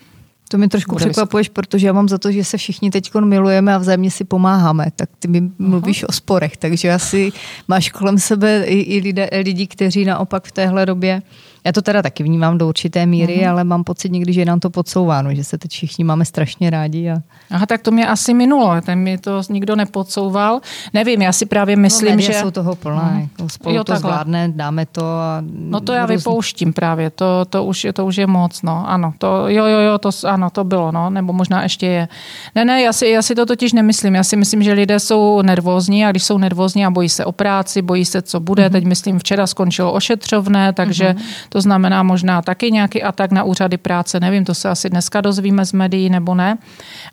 [0.51, 3.79] To mi trošku překvapuješ, protože já mám za to, že se všichni teď milujeme a
[3.79, 4.87] vzájemně si pomáháme.
[4.97, 7.33] Tak ty mi mluvíš o sporech, takže asi
[7.69, 11.23] máš kolem sebe i, i lidé, lidi, kteří naopak v téhle době
[11.65, 13.51] já to teda taky vnímám do určité míry, mm-hmm.
[13.51, 16.71] ale mám pocit někdy, že je nám to podsouváno, že se teď všichni máme strašně
[16.71, 17.11] rádi.
[17.11, 17.17] A...
[17.51, 20.61] Aha, tak to mě asi minulo, ten mi to nikdo nepodsouval.
[20.95, 22.33] Nevím, já si právě no, myslím, no, že...
[22.33, 23.49] jsou toho plné, mm.
[23.49, 24.11] spolu jo, to takhle.
[24.11, 25.43] zvládne, dáme to a...
[25.55, 26.17] No to já různý...
[26.17, 29.99] vypouštím právě, to, to, už, to už je moc, no, ano, to, jo, jo, jo,
[29.99, 32.09] to, ano, to bylo, no, nebo možná ještě je.
[32.55, 35.43] Ne, ne, já si, já si to totiž nemyslím, já si myslím, že lidé jsou
[35.43, 38.73] nervózní a když jsou nervózní a bojí se o práci, bojí se, co bude, mm-hmm.
[38.73, 43.77] teď myslím, včera skončilo ošetřovné, takže mm-hmm to znamená možná taky nějaký atak na úřady
[43.77, 46.59] práce, nevím, to se asi dneska dozvíme z médií nebo ne.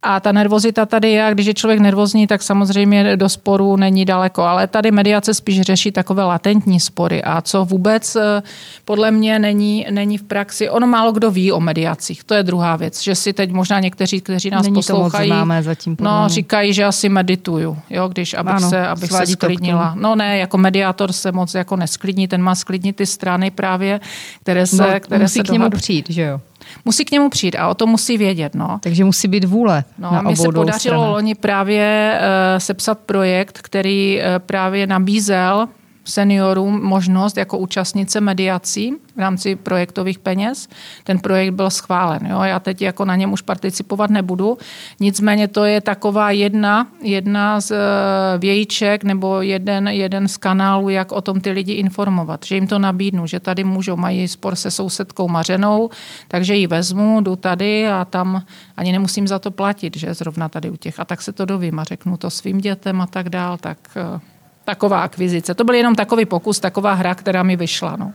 [0.02, 4.06] A ta nervozita tady je, a když je člověk nervózní, tak samozřejmě do sporu není
[4.06, 8.44] daleko, ale tady mediace spíš řeší takové latentní spory a co vůbec eh,
[8.86, 10.70] podle mě není, není v praxi.
[10.70, 14.22] Ono málo kdo ví o mediacích, to je druhá věc, že si teď možná někteří,
[14.22, 18.88] kteří nás není poslouchají, zatím, no, říkají, že asi medituju, jo, když abych ano, se,
[18.88, 19.96] abych se sklidnila.
[20.00, 24.00] No ne, jako mediátor se moc jako nesklidní, ten má sklidnit ty strany právě,
[24.42, 25.78] které se, no, které musí se k němu dohadu.
[25.78, 26.42] přijít, že jo?
[26.86, 28.56] Musí k němu přijít a o tom musí vědět.
[28.56, 28.80] No.
[28.82, 29.84] Takže musí být vůle.
[30.00, 31.10] No, na mně se podařilo stranách.
[31.10, 35.68] loni právě uh, sepsat projekt, který uh, právě nabízel
[36.10, 40.68] seniorům možnost jako účastnice mediací v rámci projektových peněz.
[41.04, 42.28] Ten projekt byl schválen.
[42.30, 42.42] Jo?
[42.42, 44.58] Já teď jako na něm už participovat nebudu.
[45.00, 51.12] Nicméně to je taková jedna, jedna z eh, vějíček nebo jeden, jeden z kanálů, jak
[51.12, 52.46] o tom ty lidi informovat.
[52.46, 55.90] Že jim to nabídnu, že tady můžou, mají spor se sousedkou Mařenou,
[56.28, 58.44] takže ji vezmu, jdu tady a tam
[58.78, 61.00] ani nemusím za to platit, že zrovna tady u těch.
[61.00, 63.58] A tak se to dovím a řeknu to svým dětem a tak dál.
[63.58, 64.37] Tak eh,
[64.68, 65.56] taková akvizice.
[65.56, 67.96] To byl jenom takový pokus, taková hra, která mi vyšla.
[67.96, 68.14] No.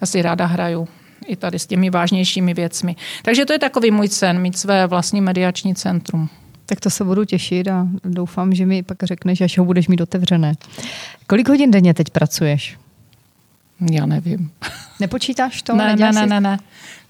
[0.00, 0.88] Asi ráda hraju
[1.26, 2.96] i tady s těmi vážnějšími věcmi.
[3.22, 6.28] Takže to je takový můj sen, mít své vlastní mediační centrum.
[6.66, 10.00] Tak to se budu těšit a doufám, že mi pak řekneš, až ho budeš mít
[10.00, 10.54] otevřené.
[11.26, 12.78] Kolik hodin denně teď pracuješ?
[13.92, 14.50] Já nevím.
[15.00, 15.76] Nepočítáš to?
[15.76, 16.58] Ne, ne, ne, ne, ne.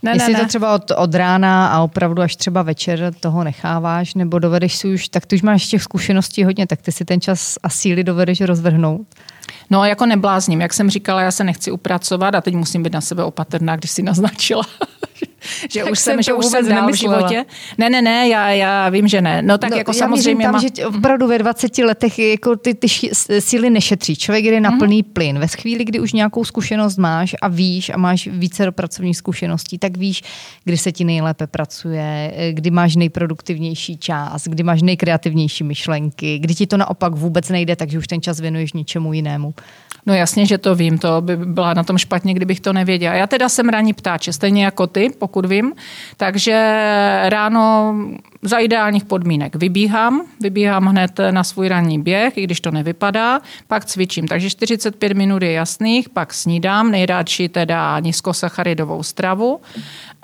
[0.02, 0.44] Ne, Jestli ne, ne.
[0.44, 4.88] to třeba od, od rána a opravdu až třeba večer toho necháváš, nebo dovedeš si
[4.94, 8.04] už, tak ty už máš těch zkušeností hodně, tak ty si ten čas a síly
[8.04, 9.06] dovedeš rozvrhnout.
[9.70, 13.00] No jako neblázním, jak jsem říkala, já se nechci upracovat a teď musím být na
[13.00, 14.62] sebe opatrná, když si naznačila,
[15.14, 15.26] že
[15.90, 17.44] už jsem, že už jsem dál v životě.
[17.78, 19.42] Ne, ne, ne, já, já vím, že ne.
[19.42, 20.60] No tak no, jako samozřejmě tam, má...
[20.60, 22.88] že opravdu ve 20 letech jako ty, ty
[23.40, 24.16] síly nešetří.
[24.16, 24.78] Člověk jde na mm-hmm.
[24.78, 25.38] plný plyn.
[25.38, 29.78] Ve chvíli, kdy už nějakou zkušenost máš a víš a máš více do pracovních zkušeností,
[29.78, 30.22] tak víš,
[30.64, 36.66] kdy se ti nejlépe pracuje, kdy máš nejproduktivnější čas, kdy máš nejkreativnější myšlenky, kdy ti
[36.66, 39.54] to naopak vůbec nejde, takže už ten čas věnuješ něčemu jinému.
[40.10, 43.14] No jasně, že to vím, to by byla na tom špatně, kdybych to nevěděla.
[43.14, 45.72] Já teda jsem ranní ptáče, stejně jako ty, pokud vím.
[46.16, 46.54] Takže
[47.28, 47.94] ráno
[48.42, 53.84] za ideálních podmínek vybíhám, vybíhám hned na svůj ranní běh, i když to nevypadá, pak
[53.84, 54.28] cvičím.
[54.28, 59.60] Takže 45 minut je jasných, pak snídám, nejradši teda nízkosacharidovou stravu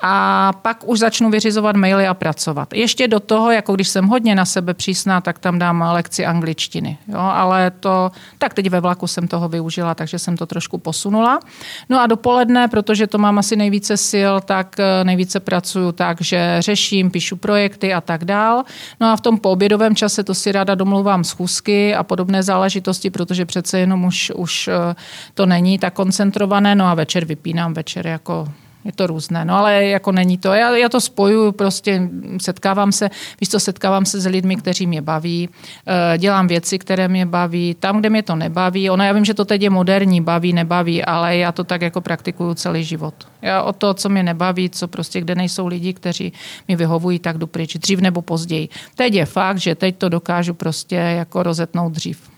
[0.02, 2.74] a pak už začnu vyřizovat maily a pracovat.
[2.74, 6.98] Ještě do toho, jako když jsem hodně na sebe přísná, tak tam dám lekci angličtiny.
[7.08, 11.40] Jo, ale to, tak teď ve vlaku jsem toho využila, takže jsem to trošku posunula.
[11.88, 16.56] No a dopoledne, protože to mám asi nejvíce sil, tak eh, nejvíce pracuju tak, že
[16.58, 18.64] řeším, píšu projekty a tak dál.
[19.00, 23.44] No a v tom poobědovém čase to si ráda domluvám schůzky a podobné záležitosti, protože
[23.44, 24.94] přece jenom už, už eh,
[25.34, 26.74] to není tak koncentrované.
[26.74, 28.48] No a večer vypínám, večer jako
[28.86, 30.52] je to různé, no ale jako není to.
[30.52, 32.10] Já, já to spojuju, prostě
[32.40, 33.10] setkávám se,
[33.40, 35.48] víš co, setkávám se s lidmi, kteří mě baví,
[35.86, 39.34] eh, dělám věci, které mě baví, tam, kde mě to nebaví, ono já vím, že
[39.34, 43.14] to teď je moderní, baví, nebaví, ale já to tak jako praktikuju celý život.
[43.42, 46.32] Já o to, co mě nebaví, co prostě, kde nejsou lidi, kteří
[46.68, 48.68] mi vyhovují, tak jdu pryč, dřív nebo později.
[48.94, 52.30] Teď je fakt, že teď to dokážu prostě jako rozetnout dřív.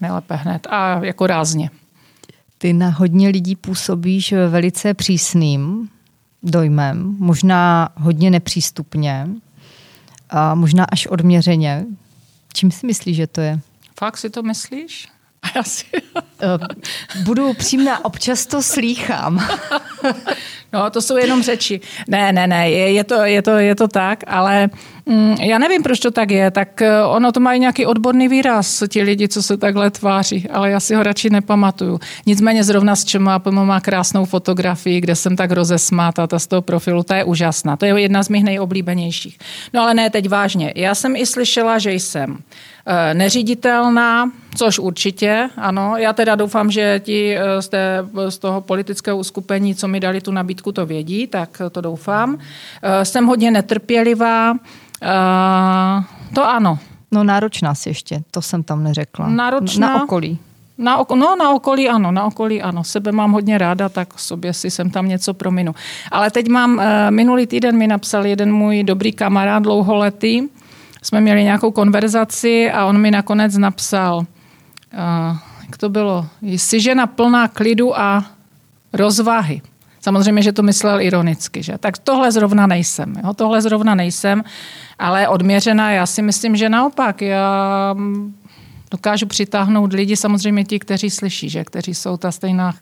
[0.00, 1.70] Nejlépe hned a jako rázně.
[2.66, 5.88] Ty na hodně lidí působíš velice přísným
[6.42, 9.28] dojmem, možná hodně nepřístupně,
[10.30, 11.84] a možná až odměřeně.
[12.54, 13.60] Čím si myslíš, že to je?
[13.98, 15.08] Fakt si to myslíš?
[15.56, 15.84] Já si...
[16.42, 16.58] Eh,
[17.24, 19.48] budu upřímná, občas to slýchám.
[20.72, 21.80] No, to jsou jenom řeči.
[22.08, 24.95] Ne, ne, ne, je, je, to, je, to, je to tak, ale Mm,
[25.40, 26.50] já nevím, proč to tak je.
[26.50, 30.70] Tak eh, ono to má nějaký odborný výraz, ti lidi, co se takhle tváří, ale
[30.70, 32.00] já si ho radši nepamatuju.
[32.26, 37.02] Nicméně zrovna s Čema má krásnou fotografii, kde jsem tak rozesmáta ta z toho profilu,
[37.02, 37.76] ta je úžasná.
[37.76, 39.38] To je jedna z mých nejoblíbenějších.
[39.74, 40.72] No ale ne, teď vážně.
[40.76, 42.38] Já jsem i slyšela, že jsem
[42.86, 45.94] eh, neříditelná, což určitě, ano.
[45.96, 50.20] Já teda doufám, že ti eh, z, té, z toho politického uskupení, co mi dali
[50.20, 52.38] tu nabídku, to vědí, tak to doufám.
[53.02, 54.54] Jsem hodně netrpělivá,
[55.02, 56.78] Uh, to ano.
[57.12, 59.28] No náročná si ještě, to jsem tam neřekla.
[59.28, 59.88] Náročná.
[59.88, 60.38] Na okolí.
[60.78, 62.84] Na, ok- no, na okolí ano, na okolí ano.
[62.84, 65.74] Sebe mám hodně ráda, tak sobě si jsem tam něco prominu.
[66.12, 70.42] Ale teď mám, uh, minulý týden mi napsal jeden můj dobrý kamarád dlouholetý.
[71.02, 75.36] Jsme měli nějakou konverzaci a on mi nakonec napsal, uh,
[75.66, 78.24] jak to bylo, jsi žena plná klidu a
[78.92, 79.62] rozvahy.
[80.06, 81.78] Samozřejmě, že to myslel ironicky, že?
[81.78, 83.14] Tak tohle zrovna nejsem.
[83.24, 83.34] Jo?
[83.34, 84.44] Tohle zrovna nejsem,
[84.98, 87.22] ale odměřená, já si myslím, že naopak.
[87.22, 87.94] Já
[88.90, 91.64] dokážu přitáhnout lidi, samozřejmě ti, kteří slyší, že?
[91.64, 92.74] Kteří jsou ta stejná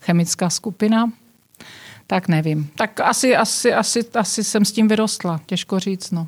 [0.00, 1.12] chemická skupina.
[2.06, 2.70] Tak nevím.
[2.76, 5.40] Tak asi, asi, asi, asi jsem s tím vyrostla.
[5.46, 6.26] Těžko říct, no.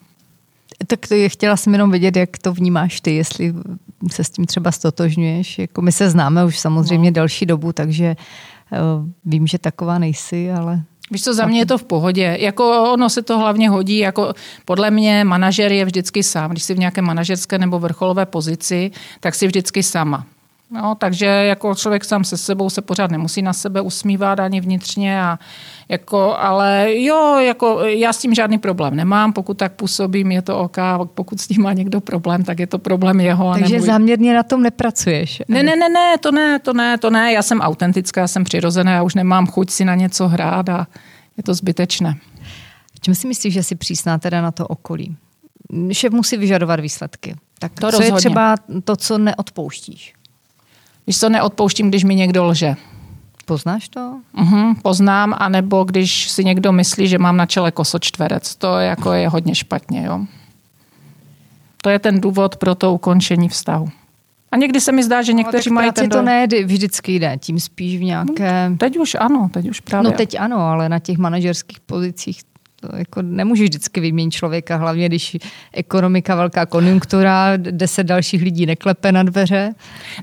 [0.87, 3.55] Tak to je, chtěla jsem jenom vědět, jak to vnímáš ty, jestli
[4.11, 5.59] se s tím třeba stotožňuješ.
[5.59, 7.15] Jako my se známe už samozřejmě no.
[7.15, 8.17] další dobu, takže
[9.25, 12.37] vím, že taková nejsi, ale Víš co, za mě je to v pohodě.
[12.41, 14.33] Jako ono se to hlavně hodí, jako
[14.65, 16.51] podle mě manažer je vždycky sám.
[16.51, 18.91] Když jsi v nějaké manažerské nebo vrcholové pozici,
[19.21, 20.27] tak jsi vždycky sama.
[20.71, 25.23] No, takže jako člověk sám se sebou se pořád nemusí na sebe usmívat ani vnitřně,
[25.23, 25.39] a
[25.89, 30.59] jako, ale jo, jako já s tím žádný problém nemám, pokud tak působím, je to
[30.59, 33.53] OK, pokud s tím má někdo problém, tak je to problém jeho.
[33.53, 33.87] Takže neboj...
[33.87, 35.43] záměrně na tom nepracuješ?
[35.49, 38.45] Ne, ne, ne, ne, to ne, to ne, to ne, já jsem autentická, já jsem
[38.45, 40.87] přirozená, já už nemám chuť si na něco hrát a
[41.37, 42.17] je to zbytečné.
[43.01, 45.17] Čím si myslíš, že jsi přísná teda na to okolí?
[45.93, 47.37] Šéf musí vyžadovat výsledky.
[47.59, 48.07] Tak to co rozhodně.
[48.07, 48.55] je třeba
[48.85, 50.15] to, co neodpouštíš?
[51.09, 52.77] Víš co, neodpouštím, když mi někdo lže.
[53.45, 54.21] Poznáš to?
[54.39, 58.57] Uhum, poznám, anebo když si někdo myslí, že mám na čele kosočtverec.
[58.57, 60.05] To jako je hodně špatně.
[60.07, 60.21] Jo?
[61.83, 63.89] To je ten důvod pro to ukončení vztahu.
[64.53, 66.09] A někdy se mi zdá, že no, někteří no, mají ten...
[66.09, 68.71] to ne vždycky jde, tím spíš v nějaké...
[68.71, 70.11] No, teď už ano, teď už právě.
[70.11, 72.45] No teď ano, ale na těch manažerských pozicích
[72.81, 75.37] to jako nemůžeš vždycky vyměnit člověka, hlavně když
[75.73, 79.75] ekonomika, velká konjunktura, deset dalších lidí neklepe na dveře.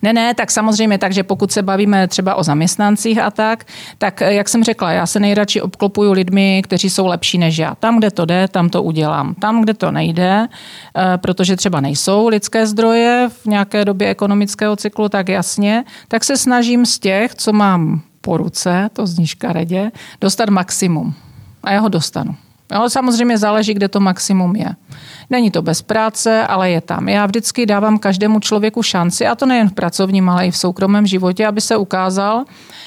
[0.01, 3.65] Ne, ne, tak samozřejmě, takže pokud se bavíme třeba o zaměstnancích a tak,
[3.97, 7.75] tak jak jsem řekla, já se nejradši obklopuju lidmi, kteří jsou lepší než já.
[7.75, 9.35] Tam, kde to jde, tam to udělám.
[9.35, 15.09] Tam, kde to nejde, eh, protože třeba nejsou lidské zdroje v nějaké době ekonomického cyklu,
[15.09, 19.91] tak jasně, tak se snažím z těch, co mám po ruce, to zní škaredě,
[20.21, 21.13] dostat maximum.
[21.63, 22.35] A já ho dostanu.
[22.75, 24.75] Jo, samozřejmě záleží, kde to maximum je.
[25.29, 27.09] Není to bez práce, ale je tam.
[27.09, 31.07] Já vždycky dávám každému člověku šanci, a to nejen v pracovním, ale i v soukromém
[31.07, 32.45] životě, aby se ukázal,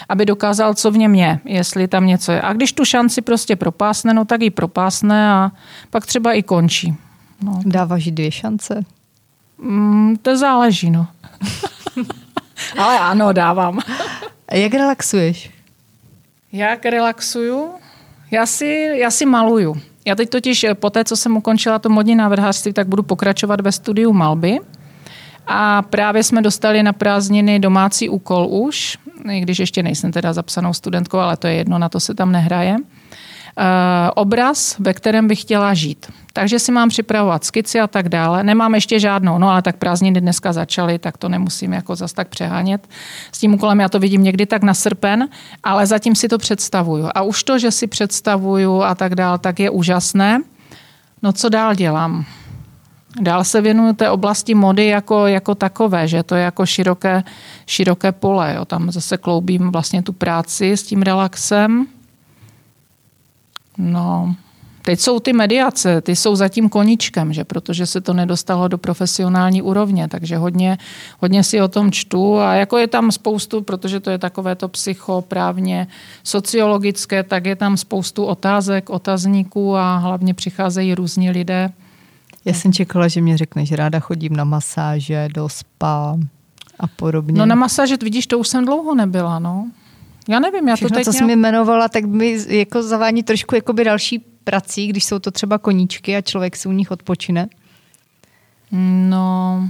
[0.09, 2.43] aby dokázal, co v něm je, jestli tam něco je.
[2.43, 5.53] A když tu šanci prostě propásne, no tak ji propásne a
[5.91, 6.95] pak třeba i končí.
[7.43, 7.61] No.
[7.65, 8.85] Dáváš dvě šance?
[9.59, 11.07] Mm, to záleží, no.
[12.79, 13.79] ale ano, dávám.
[14.53, 15.51] Jak relaxuješ?
[16.53, 17.71] Jak relaxuju?
[18.31, 19.77] Já si, já si maluju.
[20.05, 23.61] Já teď totiž eh, po té, co jsem ukončila to modní návrhářství, tak budu pokračovat
[23.61, 24.61] ve studiu malby.
[25.47, 28.99] A právě jsme dostali na prázdniny domácí úkol už,
[29.31, 32.33] i když ještě nejsem teda zapsanou studentkou, ale to je jedno, na to se tam
[32.33, 32.77] nehraje.
[33.61, 36.13] Eh, obraz, ve kterém bych chtěla žít.
[36.33, 38.45] Takže si mám připravovat skici a tak dále.
[38.45, 42.29] Nemám ještě žádnou, no ale tak prázdniny dneska začaly, tak to nemusím jako zas tak
[42.29, 42.89] přehánět.
[43.33, 45.29] S tím úkolem já to vidím někdy tak na srpen,
[45.65, 47.09] ale zatím si to představuju.
[47.15, 50.43] A už to, že si představuju a tak dále, tak je úžasné.
[51.23, 52.25] No co dál dělám?
[53.21, 57.25] Dál se věnuju té oblasti mody jako, jako takové, že to je jako široké,
[57.67, 58.55] široké pole.
[58.57, 58.65] Jo.
[58.65, 61.87] Tam zase kloubím vlastně tu práci s tím relaxem
[63.79, 64.35] No,
[64.83, 69.63] teď jsou ty mediace, ty jsou zatím koničkem, že protože se to nedostalo do profesionální
[69.63, 70.79] úrovně, takže hodně,
[71.21, 74.69] hodně si o tom čtu a jako je tam spoustu, protože to je takové to
[74.69, 75.87] psychoprávně
[76.25, 81.71] sociologické, tak je tam spoustu otázek, otazníků a hlavně přicházejí různí lidé.
[82.45, 86.19] Já jsem čekala, že mě řekne, že ráda chodím na masáže, do spa
[86.81, 87.39] a podobně.
[87.39, 89.71] No na masáže, vidíš, to už jsem dlouho nebyla, no.
[90.29, 91.19] Já nevím, já Všechno, to teď co nějak...
[91.19, 95.59] jsi mi jmenovala, tak mi jako zavání trošku jakoby další prací, když jsou to třeba
[95.59, 97.49] koníčky a člověk si u nich odpočine.
[99.09, 99.69] No,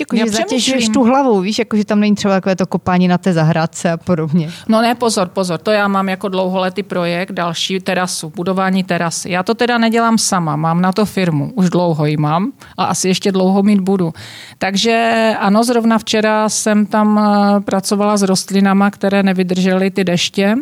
[0.00, 3.18] Jako, že zatěžuješ tu hlavu, víš, jako, že tam není třeba takové to kopání na
[3.18, 4.50] té zahrádce a podobně.
[4.68, 9.30] No ne, pozor, pozor, to já mám jako dlouholetý projekt, další terasu, budování terasy.
[9.30, 13.08] Já to teda nedělám sama, mám na to firmu, už dlouho ji mám a asi
[13.08, 14.12] ještě dlouho mít budu.
[14.58, 20.56] Takže ano, zrovna včera jsem tam eh, pracovala s rostlinama, které nevydržely ty deště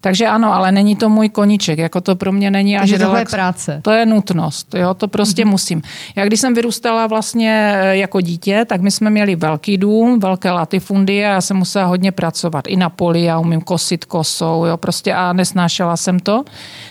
[0.00, 3.32] takže ano, ale není to můj koníček, jako to pro mě není Takže tohle relax.
[3.32, 3.80] je práce.
[3.82, 5.50] To je nutnost, jo, to prostě mm-hmm.
[5.50, 5.82] musím.
[6.16, 10.50] Já když jsem vyrůstala vlastně eh, jako dítě, tak my jsme měli velký dům, velké
[10.50, 12.64] latifundie a já jsem musela hodně pracovat.
[12.68, 16.44] I na poli, já umím kosit kosou, jo, prostě a nesnášela jsem to.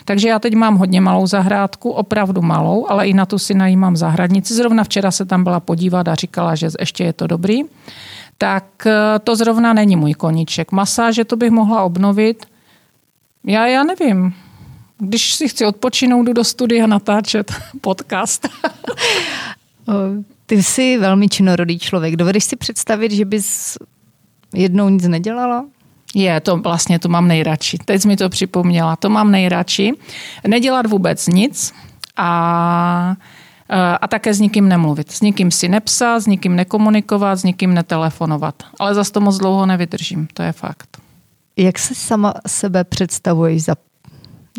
[0.05, 3.97] Takže já teď mám hodně malou zahrádku, opravdu malou, ale i na tu si najímám
[3.97, 4.53] zahradnici.
[4.53, 7.63] Zrovna včera se tam byla podívat a říkala, že ještě je to dobrý
[8.37, 10.71] tak eh, to zrovna není můj koníček.
[10.71, 12.45] Masáže to bych mohla obnovit,
[13.47, 14.33] já, já nevím.
[14.97, 18.47] Když si chci odpočinout, jdu do studia natáčet podcast.
[20.45, 22.15] Ty jsi velmi činorodý člověk.
[22.15, 23.77] Dovedeš si představit, že bys
[24.53, 25.65] jednou nic nedělala?
[26.15, 27.77] Je, to vlastně to mám nejradši.
[27.85, 28.95] Teď jsi mi to připomněla.
[28.95, 29.93] To mám nejradši.
[30.47, 31.73] Nedělat vůbec nic
[32.17, 33.15] a
[34.01, 35.11] a také s nikým nemluvit.
[35.11, 38.55] S nikým si nepsat, s nikým nekomunikovat, s nikým netelefonovat.
[38.79, 40.97] Ale zase to moc dlouho nevydržím, to je fakt.
[41.57, 43.75] Jak se sama sebe představuješ za,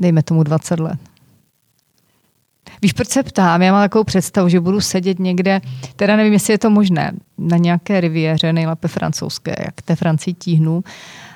[0.01, 0.99] dejme tomu, 20 let?
[2.83, 3.63] Víš, proč se ptám?
[3.63, 5.61] Já mám takovou představu, že budu sedět někde,
[5.97, 10.85] teda nevím, jestli je to možné, na nějaké riviéře, nejlépe francouzské, jak té Francii tíhnu.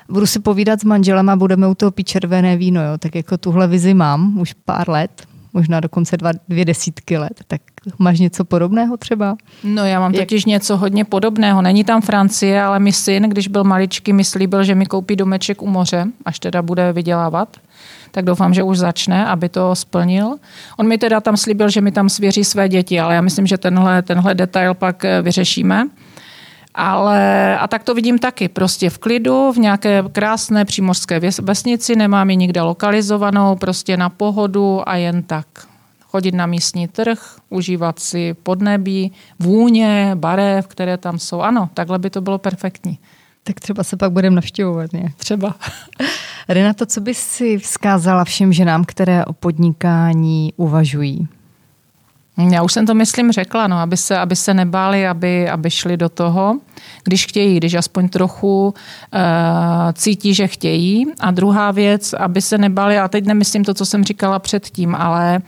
[0.09, 2.97] Budu si povídat s manželem a budeme u toho pít červené víno, jo.
[2.97, 7.41] Tak jako tuhle vizi mám už pár let možná dokonce dva, dvě desítky let.
[7.47, 7.61] Tak
[7.99, 9.35] máš něco podobného třeba?
[9.63, 10.23] No já mám Jak...
[10.23, 11.61] totiž něco hodně podobného.
[11.61, 15.61] Není tam Francie, ale mi syn, když byl maličký, mi slíbil, že mi koupí domeček
[15.61, 17.57] u moře, až teda bude vydělávat
[18.13, 20.37] tak doufám, že už začne, aby to splnil.
[20.77, 23.57] On mi teda tam slíbil, že mi tam svěří své děti, ale já myslím, že
[23.57, 25.87] tenhle, tenhle detail pak eh, vyřešíme.
[26.75, 28.49] Ale a tak to vidím taky.
[28.49, 34.89] Prostě v klidu, v nějaké krásné přímořské vesnici, nemám ji nikde lokalizovanou, prostě na pohodu
[34.89, 35.47] a jen tak.
[36.01, 41.41] Chodit na místní trh, užívat si podnebí, vůně, barev, které tam jsou.
[41.41, 42.99] Ano, takhle by to bylo perfektní.
[43.43, 45.13] Tak třeba se pak budeme navštěvovat, ne?
[45.17, 45.55] Třeba.
[46.49, 51.27] Renato, co bys si vzkázala všem ženám, které o podnikání uvažují?
[52.37, 55.97] Já už jsem to, myslím, řekla, no, aby, se, aby se nebáli, aby, aby šli
[55.97, 56.59] do toho,
[57.03, 59.21] když chtějí, když aspoň trochu uh,
[59.93, 61.05] cítí, že chtějí.
[61.19, 65.39] A druhá věc, aby se nebáli, a teď nemyslím to, co jsem říkala předtím, ale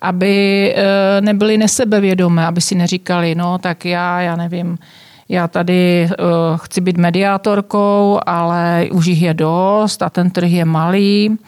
[0.00, 4.78] aby uh, nebyli nesebevědomé, aby si neříkali, no tak já, já nevím,
[5.28, 10.64] já tady uh, chci být mediátorkou, ale už jich je dost a ten trh je
[10.64, 11.38] malý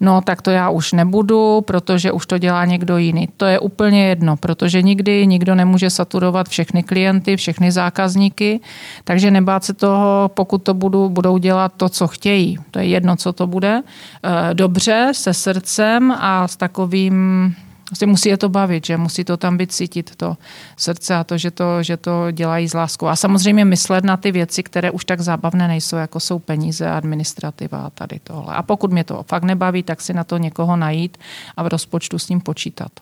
[0.00, 3.28] no tak to já už nebudu, protože už to dělá někdo jiný.
[3.36, 8.60] To je úplně jedno, protože nikdy nikdo nemůže saturovat všechny klienty, všechny zákazníky,
[9.04, 12.58] takže nebát se toho, pokud to budu, budou dělat to, co chtějí.
[12.70, 13.82] To je jedno, co to bude.
[13.82, 17.54] Eh, dobře, se srdcem a s takovým
[17.90, 20.36] Prostě musí je to bavit, že musí to tam být cítit, to
[20.76, 23.06] srdce a to, že to, že to dělají s láskou.
[23.06, 27.78] A samozřejmě myslet na ty věci, které už tak zábavné nejsou, jako jsou peníze, administrativa
[27.78, 28.54] a tady tohle.
[28.54, 31.18] A pokud mě to fakt nebaví, tak si na to někoho najít
[31.56, 32.92] a v rozpočtu s ním počítat.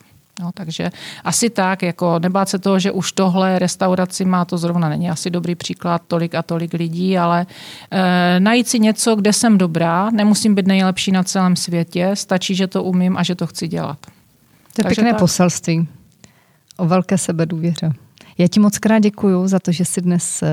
[0.41, 0.89] No, takže
[1.23, 5.29] asi tak, jako nebát se toho, že už tohle restauraci má, to zrovna není asi
[5.29, 7.45] dobrý příklad, tolik a tolik lidí, ale
[7.91, 12.67] e, najít si něco, kde jsem dobrá, nemusím být nejlepší na celém světě, stačí, že
[12.67, 13.97] to umím a že to chci dělat.
[14.79, 15.19] To je Takže pěkné tak.
[15.19, 15.87] poselství
[16.77, 17.91] o velké sebedůvěře.
[18.37, 20.49] Já ti moc krát děkuju za to, že jsi dnes eh,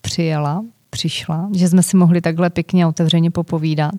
[0.00, 3.94] přijela, přišla, že jsme si mohli takhle pěkně a otevřeně popovídat.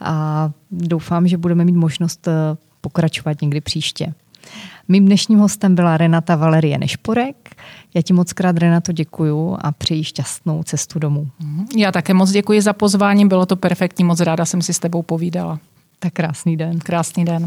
[0.00, 2.32] A doufám, že budeme mít možnost eh,
[2.80, 4.14] pokračovat někdy příště.
[4.88, 7.50] Mým dnešním hostem byla Renata Valerie Nešporek.
[7.94, 11.28] Já ti moc krát, Renato, děkuju a přeji šťastnou cestu domů.
[11.76, 15.02] Já také moc děkuji za pozvání, bylo to perfektní, moc ráda jsem si s tebou
[15.02, 15.58] povídala.
[15.98, 16.78] Tak krásný den.
[16.78, 17.46] Krásný den.